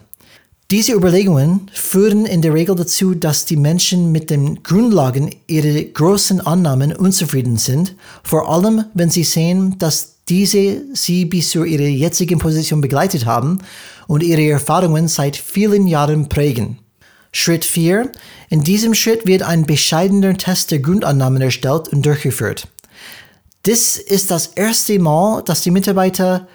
Diese 0.71 0.93
Überlegungen 0.93 1.71
führen 1.73 2.27
in 2.27 2.43
der 2.43 2.53
Regel 2.53 2.75
dazu, 2.75 3.15
dass 3.15 3.45
die 3.45 3.55
Menschen 3.55 4.11
mit 4.11 4.29
den 4.29 4.61
Grundlagen 4.61 5.31
ihrer 5.47 5.81
großen 5.81 6.41
Annahmen 6.41 6.95
unzufrieden 6.95 7.57
sind, 7.57 7.95
vor 8.21 8.47
allem 8.47 8.85
wenn 8.93 9.09
sie 9.09 9.23
sehen, 9.23 9.79
dass 9.79 10.17
diese 10.29 10.83
sie 10.93 11.25
bis 11.25 11.49
zu 11.49 11.63
ihrer 11.63 11.87
jetzigen 11.87 12.37
Position 12.37 12.81
begleitet 12.81 13.25
haben 13.25 13.63
und 14.05 14.21
ihre 14.21 14.47
Erfahrungen 14.47 15.07
seit 15.07 15.37
vielen 15.37 15.87
Jahren 15.87 16.29
prägen. 16.29 16.77
Schritt 17.31 17.65
4. 17.65 18.11
In 18.49 18.63
diesem 18.63 18.93
Schritt 18.93 19.25
wird 19.25 19.41
ein 19.41 19.65
bescheidener 19.65 20.37
Test 20.37 20.69
der 20.69 20.79
Grundannahmen 20.79 21.41
erstellt 21.41 21.87
und 21.87 22.05
durchgeführt. 22.05 22.67
Das 23.63 23.97
ist 23.97 24.29
das 24.29 24.45
erste 24.45 24.99
Mal, 24.99 25.41
dass 25.41 25.61
die 25.61 25.71
Mitarbeiter 25.71 26.47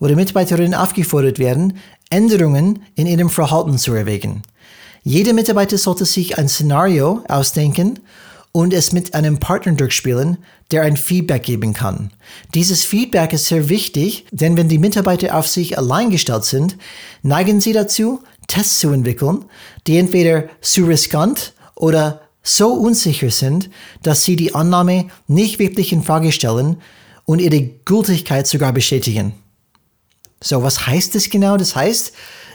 oder 0.00 0.16
Mitarbeiterinnen 0.16 0.74
aufgefordert 0.74 1.38
werden, 1.38 1.78
Änderungen 2.10 2.82
in 2.96 3.06
ihrem 3.06 3.30
Verhalten 3.30 3.78
zu 3.78 3.94
erwägen. 3.94 4.42
Jeder 5.02 5.32
Mitarbeiter 5.32 5.78
sollte 5.78 6.04
sich 6.04 6.36
ein 6.36 6.48
Szenario 6.48 7.24
ausdenken 7.28 8.00
und 8.52 8.74
es 8.74 8.92
mit 8.92 9.14
einem 9.14 9.38
Partner 9.38 9.72
durchspielen, 9.72 10.38
der 10.70 10.82
ein 10.82 10.96
Feedback 10.96 11.44
geben 11.44 11.72
kann. 11.72 12.10
Dieses 12.54 12.84
Feedback 12.84 13.32
ist 13.32 13.46
sehr 13.46 13.68
wichtig, 13.68 14.26
denn 14.30 14.56
wenn 14.56 14.68
die 14.68 14.78
Mitarbeiter 14.78 15.36
auf 15.36 15.46
sich 15.46 15.78
allein 15.78 16.10
gestellt 16.10 16.44
sind, 16.44 16.76
neigen 17.22 17.60
sie 17.60 17.72
dazu, 17.72 18.20
Tests 18.48 18.80
zu 18.80 18.90
entwickeln, 18.90 19.44
die 19.86 19.96
entweder 19.96 20.48
zu 20.60 20.84
riskant 20.84 21.54
oder 21.76 22.22
so 22.42 22.72
unsicher 22.72 23.30
sind, 23.30 23.70
dass 24.02 24.24
sie 24.24 24.34
die 24.36 24.54
Annahme 24.54 25.06
nicht 25.28 25.58
wirklich 25.58 25.92
in 25.92 26.02
Frage 26.02 26.32
stellen 26.32 26.78
und 27.24 27.40
ihre 27.40 27.62
Gültigkeit 27.62 28.46
sogar 28.46 28.72
bestätigen. 28.72 29.34
So, 30.42 30.62
was 30.62 30.86
heißt 30.86 31.14
das 31.14 31.28
genau? 31.28 31.56
Das 31.56 31.76
heißt, 31.76 32.12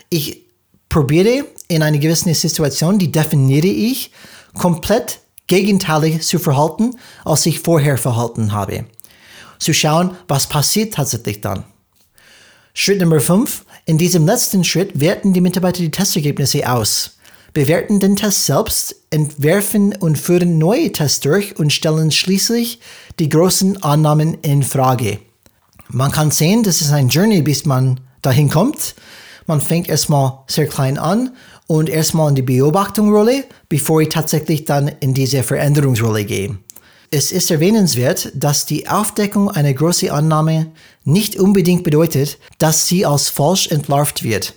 ich 0.10 0.46
probiere 0.90 1.46
in 1.68 1.84
einer 1.84 1.98
gewissen 1.98 2.34
Situation, 2.34 2.98
die 2.98 3.12
definiere 3.12 3.68
ich, 3.68 4.12
komplett 4.54 5.20
gegenteilig 5.48 6.22
zu 6.24 6.40
verhalten, 6.40 6.96
als 7.24 7.46
ich 7.46 7.60
vorher 7.60 7.98
verhalten 7.98 8.52
habe. 8.54 8.86
Zu 9.60 9.74
schauen, 9.74 10.16
was 10.28 10.48
passiert 10.48 10.94
tatsächlich 10.94 11.42
dann. 11.42 11.64
Schritt 12.74 13.00
Nummer 13.02 13.20
5. 13.20 13.66
In 13.86 13.98
diesem 13.98 14.26
letzten 14.26 14.64
Schritt 14.64 15.00
werten 15.00 15.34
die 15.34 15.42
Mitarbeiter 15.42 15.80
die 15.80 15.92
Testergebnisse 15.92 16.70
aus, 16.70 17.18
bewerten 17.54 18.00
den 18.00 18.16
Test 18.16 18.46
selbst, 18.46 18.96
entwerfen 19.12 19.96
und 19.96 20.18
führen 20.18 20.58
neue 20.58 20.92
Tests 20.92 21.20
durch 21.22 21.58
und 21.58 21.72
stellen 21.72 22.12
schließlich 22.12 22.80
die 23.20 23.30
großen 23.30 23.82
Annahmen 23.84 24.40
in 24.42 24.64
Frage. 24.64 25.20
Man 25.90 26.12
kann 26.12 26.32
sehen, 26.32 26.64
das 26.64 26.82
ist 26.82 26.92
ein 26.92 27.10
Journey, 27.10 27.42
bis 27.42 27.66
man 27.66 28.00
dahin 28.22 28.50
kommt. 28.50 28.96
Man 29.48 29.62
fängt 29.62 29.88
erstmal 29.88 30.40
sehr 30.48 30.68
klein 30.68 30.98
an 30.98 31.36
und 31.68 31.90
erstmal 31.90 32.30
in 32.30 32.36
die 32.36 32.42
Beobachtung-Rolle, 32.42 33.46
bevor 33.70 34.02
ich 34.02 34.10
tatsächlich 34.10 34.66
dann 34.66 34.88
in 34.88 35.14
diese 35.14 35.44
Veränderungsrolle 35.44 36.26
gehe. 36.26 36.58
Es 37.12 37.32
ist 37.32 37.52
erwähnenswert, 37.52 38.32
dass 38.34 38.66
die 38.66 38.88
Aufdeckung 38.88 39.50
einer 39.50 39.74
großen 39.74 40.10
Annahme 40.10 40.72
nicht 41.04 41.40
unbedingt 41.40 41.84
bedeutet, 41.84 42.40
dass 42.58 42.88
sie 42.88 43.06
als 43.06 43.30
falsch 43.30 43.68
entlarvt 43.68 44.24
wird. 44.24 44.54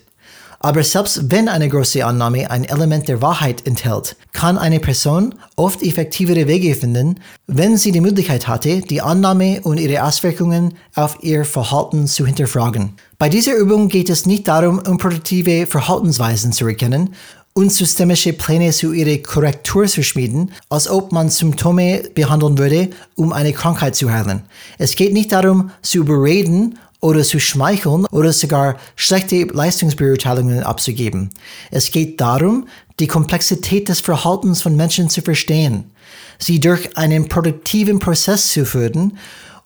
Aber 0.60 0.82
selbst 0.82 1.30
wenn 1.30 1.48
eine 1.48 1.68
große 1.68 2.04
Annahme 2.04 2.50
ein 2.50 2.64
Element 2.64 3.06
der 3.06 3.22
Wahrheit 3.22 3.64
enthält, 3.66 4.16
kann 4.32 4.58
eine 4.58 4.80
Person 4.80 5.34
oft 5.54 5.82
effektivere 5.82 6.48
Wege 6.48 6.74
finden, 6.74 7.20
wenn 7.46 7.76
sie 7.76 7.92
die 7.92 8.00
Möglichkeit 8.00 8.48
hatte, 8.48 8.80
die 8.80 9.00
Annahme 9.00 9.60
und 9.62 9.78
ihre 9.78 10.02
Auswirkungen 10.02 10.74
auf 10.94 11.18
ihr 11.22 11.44
Verhalten 11.44 12.08
zu 12.08 12.26
hinterfragen. 12.26 12.94
Bei 13.18 13.28
dieser 13.28 13.54
Übung 13.54 13.88
geht 13.88 14.10
es 14.10 14.26
nicht 14.26 14.48
darum, 14.48 14.80
unproduktive 14.80 15.66
Verhaltensweisen 15.66 16.52
zu 16.52 16.66
erkennen 16.66 17.14
und 17.58 17.72
systemische 17.72 18.32
Pläne 18.32 18.70
zu 18.70 18.92
ihrer 18.92 19.18
Korrektur 19.18 19.86
zu 19.86 20.04
schmieden, 20.04 20.52
als 20.68 20.88
ob 20.88 21.10
man 21.10 21.28
Symptome 21.28 22.04
behandeln 22.14 22.58
würde, 22.58 22.90
um 23.16 23.32
eine 23.32 23.52
Krankheit 23.52 23.96
zu 23.96 24.12
heilen. 24.12 24.42
Es 24.78 24.94
geht 24.94 25.12
nicht 25.12 25.32
darum, 25.32 25.70
zu 25.82 25.98
überreden 25.98 26.78
oder 27.00 27.22
zu 27.22 27.38
schmeicheln 27.38 28.06
oder 28.06 28.32
sogar 28.32 28.76
schlechte 28.96 29.44
Leistungsbeurteilungen 29.44 30.62
abzugeben. 30.62 31.30
Es 31.70 31.90
geht 31.90 32.20
darum, 32.20 32.66
die 32.98 33.06
Komplexität 33.06 33.88
des 33.88 34.00
Verhaltens 34.00 34.62
von 34.62 34.74
Menschen 34.74 35.08
zu 35.08 35.22
verstehen, 35.22 35.90
sie 36.38 36.60
durch 36.60 36.96
einen 36.96 37.28
produktiven 37.28 37.98
Prozess 37.98 38.50
zu 38.50 38.64
führen, 38.64 39.18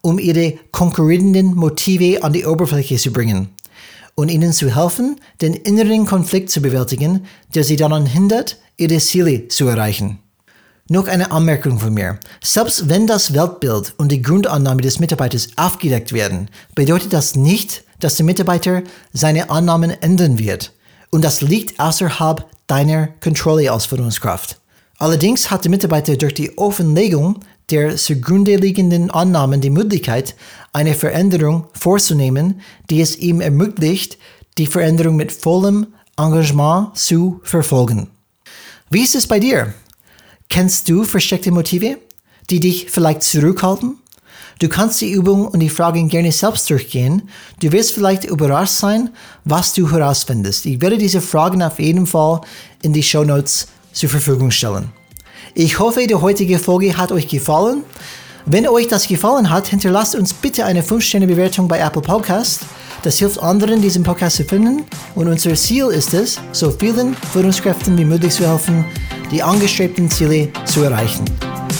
um 0.03 0.19
ihre 0.19 0.59
konkurrierenden 0.73 1.55
Motive 1.55 2.23
an 2.23 2.33
die 2.33 2.45
Oberfläche 2.45 2.97
zu 2.97 3.13
bringen 3.13 3.49
und 4.15 4.31
ihnen 4.31 4.53
zu 4.53 4.75
helfen, 4.75 5.17
den 5.41 5.55
inneren 5.55 6.07
Konflikt 6.07 6.51
zu 6.51 6.61
bewältigen, 6.61 7.27
der 7.55 7.65
sie 7.65 7.77
daran 7.77 8.05
hindert, 8.05 8.59
ihre 8.77 8.99
Ziele 8.99 9.49
zu 9.49 9.67
erreichen. 9.69 10.19
Noch 10.89 11.07
eine 11.07 11.31
Anmerkung 11.31 11.79
von 11.79 11.95
mir. 11.95 12.19
Selbst 12.43 12.89
wenn 12.89 13.07
das 13.07 13.33
Weltbild 13.33 13.95
und 13.99 14.11
die 14.11 14.21
Grundannahme 14.21 14.83
des 14.83 14.99
Mitarbeiters 14.99 15.49
aufgedeckt 15.57 16.13
werden, 16.13 16.49
bedeutet 16.75 17.13
das 17.13 17.37
nicht, 17.37 17.85
dass 18.01 18.17
der 18.17 18.27
Mitarbeiter 18.27 18.83
seine 19.13 19.49
Annahmen 19.49 19.91
ändern 20.03 20.39
wird. 20.39 20.73
Und 21.11 21.25
das 21.25 21.41
liegt 21.41 21.79
außerhalb 21.79 22.45
deiner 22.67 23.09
Kontrolle 23.23 23.71
als 23.71 23.87
Führungskraft. 23.87 24.61
Allerdings 24.99 25.51
hat 25.51 25.65
der 25.65 25.71
Mitarbeiter 25.71 26.17
durch 26.17 26.35
die 26.35 26.59
Offenlegung 26.59 27.41
der 27.71 27.97
zugrunde 27.97 28.57
liegenden 28.57 29.11
Annahmen 29.11 29.61
die 29.61 29.71
Möglichkeit, 29.71 30.35
eine 30.73 30.95
Veränderung 30.95 31.67
vorzunehmen, 31.75 32.61
die 32.91 33.01
es 33.01 33.17
ihm 33.17 33.41
ermöglicht, 33.41 34.19
die 34.59 34.67
Veränderung 34.67 35.17
mit 35.17 35.33
vollem 35.33 35.87
Engagement 36.17 36.97
zu 36.97 37.41
verfolgen. 37.45 38.09
Wie 38.91 39.03
ist 39.03 39.15
es 39.15 39.27
bei 39.27 39.41
dir? 39.41 39.73
Kennst 40.53 40.87
du 40.91 41.05
versteckte 41.05 41.51
Motive, 41.51 41.97
die 42.51 42.61
dich 42.61 42.91
vielleicht 42.91 43.23
zurückhalten? 43.23 43.97
Du 44.59 44.69
kannst 44.69 45.01
die 45.01 45.11
Übung 45.11 45.49
und 45.49 45.61
die 45.61 45.71
Fragen 45.71 46.11
gerne 46.11 46.31
selbst 46.31 46.69
durchgehen. 46.69 47.31
Du 47.63 47.73
wirst 47.73 47.93
vielleicht 47.93 48.25
überrascht 48.25 48.75
sein, 48.75 49.09
was 49.47 49.73
du 49.73 49.91
herausfindest. 49.91 50.67
Ich 50.67 50.79
werde 50.83 50.99
diese 50.99 51.23
Fragen 51.23 51.63
auf 51.63 51.79
jeden 51.79 52.07
Fall 52.07 52.43
in 52.83 52.93
die 52.93 53.03
Show 53.03 53.25
Notes 53.25 53.69
zur 53.95 54.11
Verfügung 54.11 54.51
stellen. 54.51 54.93
Ich 55.55 55.79
hoffe, 55.79 56.07
die 56.07 56.15
heutige 56.15 56.59
Folge 56.59 56.99
hat 56.99 57.13
euch 57.13 57.29
gefallen. 57.29 57.83
Wenn 58.45 58.69
euch 58.69 58.89
das 58.89 59.09
gefallen 59.09 59.49
hat, 59.49 59.69
hinterlasst 59.69 60.15
uns 60.15 60.35
bitte 60.35 60.67
eine 60.67 60.83
5-Sterne-Bewertung 60.83 61.67
bei 61.67 61.79
Apple 61.79 62.03
Podcast. 62.03 62.61
Das 63.05 63.19
hilft 63.19 63.43
anderen, 63.43 63.81
diesen 63.81 64.03
Podcast 64.03 64.37
zu 64.37 64.45
finden. 64.45 64.85
Und 65.15 65.29
unser 65.29 65.55
Ziel 65.55 65.87
ist 65.87 66.13
es, 66.13 66.39
so 66.53 66.71
vielen 66.71 67.17
Führungskräften 67.33 67.97
wie 67.97 68.05
möglich 68.05 68.35
zu 68.35 68.47
helfen, 68.47 68.85
die 69.33 69.43
angestrebten 69.43 70.09
Ziele 70.11 70.49
zu 70.65 70.85
erreichen. 70.85 71.25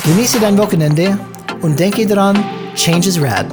Genieße 0.05 0.41
dein 0.41 0.59
Wochenende 0.59 1.19
und 1.61 1.79
denke 1.79 2.07
daran, 2.07 2.43
Change 2.75 3.09
is 3.09 3.21
rad. 3.21 3.47